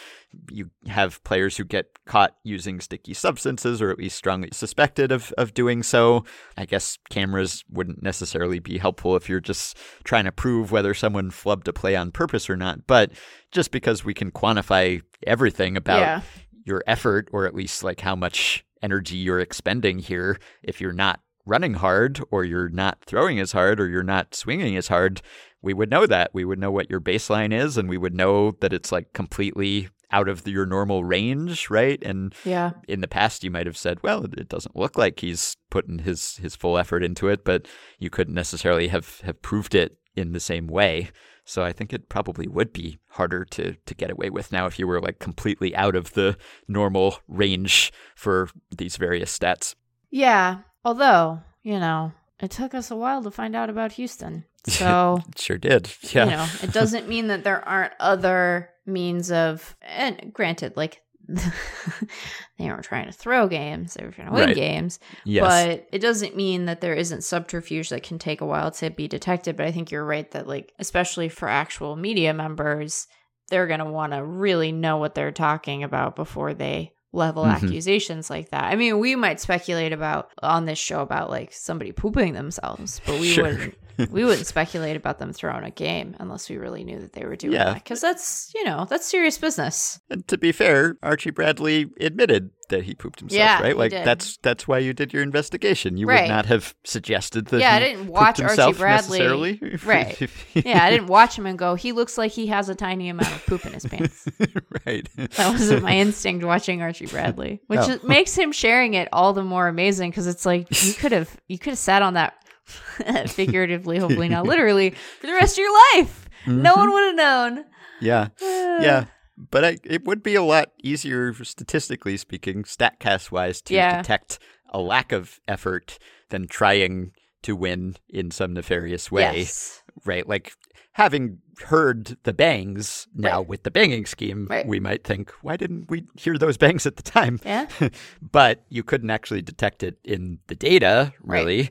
[0.50, 5.32] you have players who get caught using sticky substances or at least strongly suspected of,
[5.38, 6.24] of doing so.
[6.56, 11.30] I guess cameras wouldn't necessarily be helpful if you're just trying to prove whether someone
[11.30, 12.86] flubbed a play on purpose or not.
[12.86, 13.12] But
[13.52, 16.20] just because we can quantify everything about Yeah.
[16.64, 21.20] your effort or at least like how much energy you're expending here if you're not
[21.46, 25.22] running hard or you're not throwing as hard or you're not swinging as hard
[25.62, 28.52] we would know that we would know what your baseline is and we would know
[28.60, 32.70] that it's like completely out of the, your normal range right and Yeah.
[32.86, 35.98] in the past you might have said well it, it doesn't look like he's putting
[36.00, 37.66] his his full effort into it but
[37.98, 41.10] you couldn't necessarily have have proved it in the same way
[41.44, 44.78] so I think it probably would be harder to to get away with now if
[44.78, 46.36] you were like completely out of the
[46.68, 49.74] normal range for these various stats.
[50.10, 50.58] Yeah.
[50.84, 54.44] Although, you know, it took us a while to find out about Houston.
[54.68, 55.90] So, It sure did.
[56.12, 56.24] Yeah.
[56.24, 62.64] you know, it doesn't mean that there aren't other means of, and granted, like, they
[62.66, 64.54] weren't trying to throw games, they were trying to win Right.
[64.56, 64.98] games.
[65.24, 65.42] yes.
[65.44, 69.08] But it doesn't mean that there isn't subterfuge that can take a while to be
[69.08, 69.56] detected.
[69.56, 73.06] But I think you're right that, like, especially for actual media members,
[73.50, 77.54] they're going to want to really know what they're talking about before they level Mhm.
[77.62, 78.64] accusations like that.
[78.64, 83.18] I mean, we might speculate about on this show about like somebody pooping themselves, but
[83.18, 83.44] we Sure.
[83.44, 83.74] wouldn't
[84.10, 87.36] we wouldn't speculate about them throwing a game unless we really knew that they were
[87.36, 87.64] doing Yeah.
[87.64, 90.00] that because that's you know that's serious business.
[90.10, 93.76] and to be fair, Archie Bradley admitted that he pooped himself, Yeah, right?
[93.76, 94.06] Like did.
[94.06, 95.96] that's that's why you did your investigation.
[95.96, 96.22] You Right.
[96.22, 99.18] would not have suggested that Yeah, I didn't watch Archie Bradley.
[99.20, 99.60] necessarily.
[99.84, 100.20] Right.
[100.20, 101.74] If Yeah, I didn't watch him and go.
[101.76, 104.28] He looks like he has a tiny amount of poop in his pants.
[104.86, 105.08] right.
[105.16, 107.98] That wasn't my instinct watching Archie Bradley, which No.
[108.04, 111.58] makes him sharing it all the more amazing because it's like you could have you
[111.58, 112.34] could have sat on that
[113.28, 114.90] figuratively, hopefully not literally,
[115.20, 116.28] for the rest of your life.
[116.46, 116.80] No Mm-hmm.
[116.80, 117.64] one would have known.
[118.00, 118.28] Yeah.
[118.80, 119.04] Yeah.
[119.50, 124.02] But I, it would be a lot easier, statistically speaking, StatCast wise, to Yeah.
[124.02, 124.38] detect
[124.70, 125.98] a lack of effort
[126.30, 127.12] than trying
[127.42, 129.82] to win in some nefarious way, Yes.
[130.04, 130.28] right?
[130.28, 130.52] Like
[130.92, 133.48] having heard the bangs now Right.
[133.48, 134.66] with the banging scheme, Right.
[134.66, 137.38] we might think, why didn't we hear those bangs at the time?
[137.44, 137.66] Yeah.
[138.20, 141.70] but you couldn't actually detect it in the data, Right.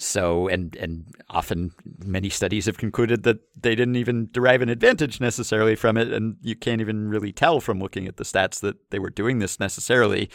[0.00, 1.72] So, and and often
[2.02, 6.36] many studies have concluded that they didn't even derive an advantage necessarily from it, and
[6.40, 9.60] you can't even really tell from looking at the stats that they were doing this
[9.60, 10.30] necessarily.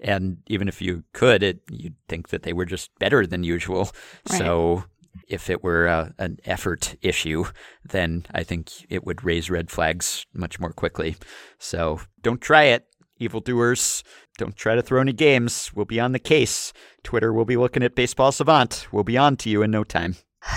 [0.00, 3.90] And even if you could, it you'd think that they were just better than usual.
[4.30, 4.38] Right.
[4.38, 4.84] So.
[5.26, 7.44] If it were uh, an effort issue,
[7.84, 11.16] then I think it would raise red flags much more quickly.
[11.58, 12.86] So don't try it,
[13.18, 14.04] evildoers.
[14.38, 15.72] Don't try to throw any games.
[15.74, 16.72] We'll be on the case.
[17.02, 18.86] Twitter will be looking at Baseball Savant.
[18.92, 20.16] We'll be on to you in no time.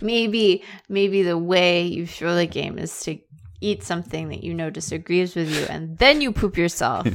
[0.00, 3.18] maybe maybe the way you throw the game is to
[3.60, 7.06] eat something that you know disagrees with you and then you poop yourself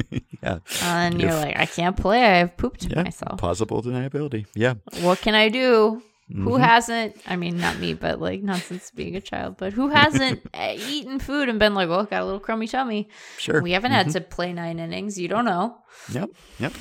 [0.42, 0.58] yeah.
[0.84, 3.02] and you're like i can't play i've pooped Yeah.
[3.02, 4.46] myself Plausible deniability.
[4.54, 4.74] Yeah.
[5.00, 6.00] what can i do
[6.32, 6.60] who Mhm.
[6.60, 10.40] hasn't i mean not me but like not since being a child but who hasn't
[10.54, 13.08] uh, eaten food and been like oh got a little crummy tummy
[13.38, 13.60] Sure.
[13.62, 15.76] we haven't had to play nine innings you don't know
[16.12, 16.30] Yep.
[16.60, 16.72] Yep.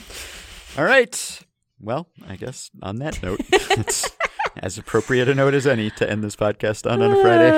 [0.78, 1.40] All right.
[1.82, 4.08] Well, I guess on that note, it's
[4.58, 7.50] as appropriate a note as any to end this podcast on on a Friday.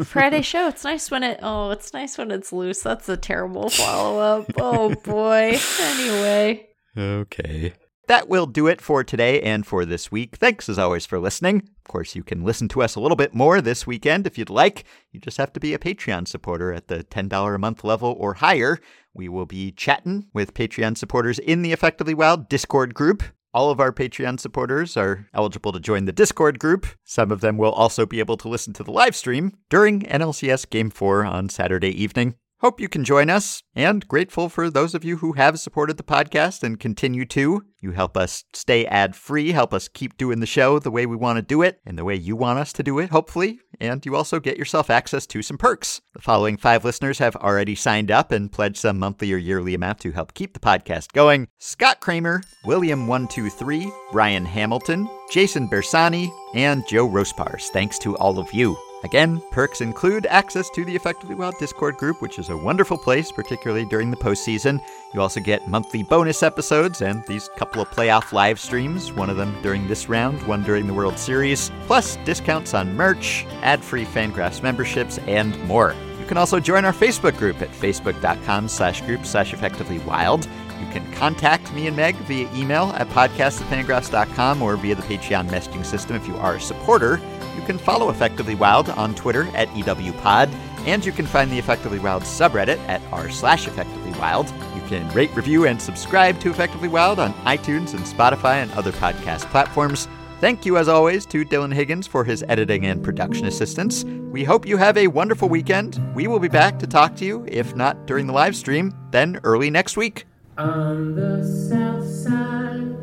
[0.00, 0.68] Uh, Friday show.
[0.68, 1.38] It's nice when it.
[1.42, 2.80] Oh, it's nice when it's loose.
[2.82, 4.46] That's a terrible follow up.
[4.56, 5.58] Oh boy.
[5.80, 6.68] Anyway.
[6.96, 7.72] Okay.
[8.10, 10.34] That will do it for today and for this week.
[10.34, 11.58] Thanks as always for listening.
[11.58, 14.50] Of course, you can listen to us a little bit more this weekend if you'd
[14.50, 14.82] like.
[15.12, 18.34] You just have to be a Patreon supporter at the $10 a month level or
[18.34, 18.80] higher.
[19.14, 23.22] We will be chatting with Patreon supporters in the Effectively Wild Discord group.
[23.54, 26.88] All of our Patreon supporters are eligible to join the Discord group.
[27.04, 30.68] Some of them will also be able to listen to the live stream during NLCS
[30.68, 32.34] Game 4 on Saturday evening.
[32.60, 36.02] Hope you can join us, and grateful for those of you who have supported the
[36.02, 37.64] podcast and continue to.
[37.80, 41.16] You help us stay ad free, help us keep doing the show the way we
[41.16, 43.60] want to do it and the way you want us to do it, hopefully.
[43.80, 46.02] And you also get yourself access to some perks.
[46.12, 50.00] The following five listeners have already signed up and pledged some monthly or yearly amount
[50.00, 57.08] to help keep the podcast going Scott Kramer, William123, Brian Hamilton, Jason Bersani, and Joe
[57.08, 57.70] Rospars.
[57.70, 58.76] Thanks to all of you.
[59.02, 63.32] Again, perks include access to the Effectively Wild Discord group, which is a wonderful place,
[63.32, 64.78] particularly during the postseason.
[65.14, 69.38] You also get monthly bonus episodes and these couple of playoff live streams, one of
[69.38, 74.04] them during this round, one during the World Series, plus discounts on merch, ad free
[74.04, 75.94] Fangraphs memberships, and more.
[76.20, 80.46] You can also join our Facebook group at facebook.com slash group slash effectively wild.
[80.78, 85.84] You can contact me and Meg via email at podcast@fangraphs.com or via the Patreon messaging
[85.84, 87.20] system if you are a supporter.
[87.60, 90.50] You can follow Effectively Wild on Twitter at EWPod,
[90.86, 94.48] and you can find the Effectively Wild subreddit at r slash Effectively Wild.
[94.74, 98.92] You can rate, review, and subscribe to Effectively Wild on iTunes and Spotify and other
[98.92, 100.08] podcast platforms.
[100.40, 104.04] Thank you, as always, to Dylan Higgins for his editing and production assistance.
[104.04, 106.00] We hope you have a wonderful weekend.
[106.14, 109.38] We will be back to talk to you, if not during the live stream, then
[109.44, 110.24] early next week.
[110.56, 112.96] On the south side,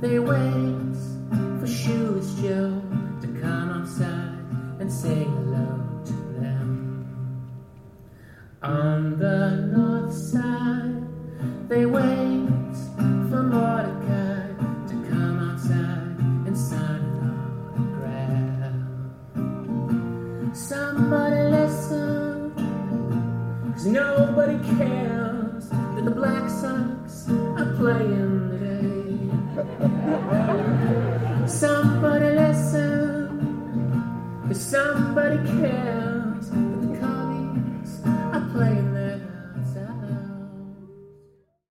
[0.00, 0.96] they wait
[1.60, 2.82] for Shoeless Joe
[4.90, 7.06] say hello to them.
[8.60, 11.06] On the north side,
[11.68, 12.48] they wait
[13.30, 14.48] for Mordecai
[14.88, 17.30] to come outside and sign an
[17.70, 18.74] autograph.
[20.56, 22.52] Somebody listen,
[23.72, 29.30] cause nobody cares that the Black Sox are playing today.
[31.46, 32.99] Somebody listen,
[34.50, 38.89] Cause somebody cares for the colleagues I play.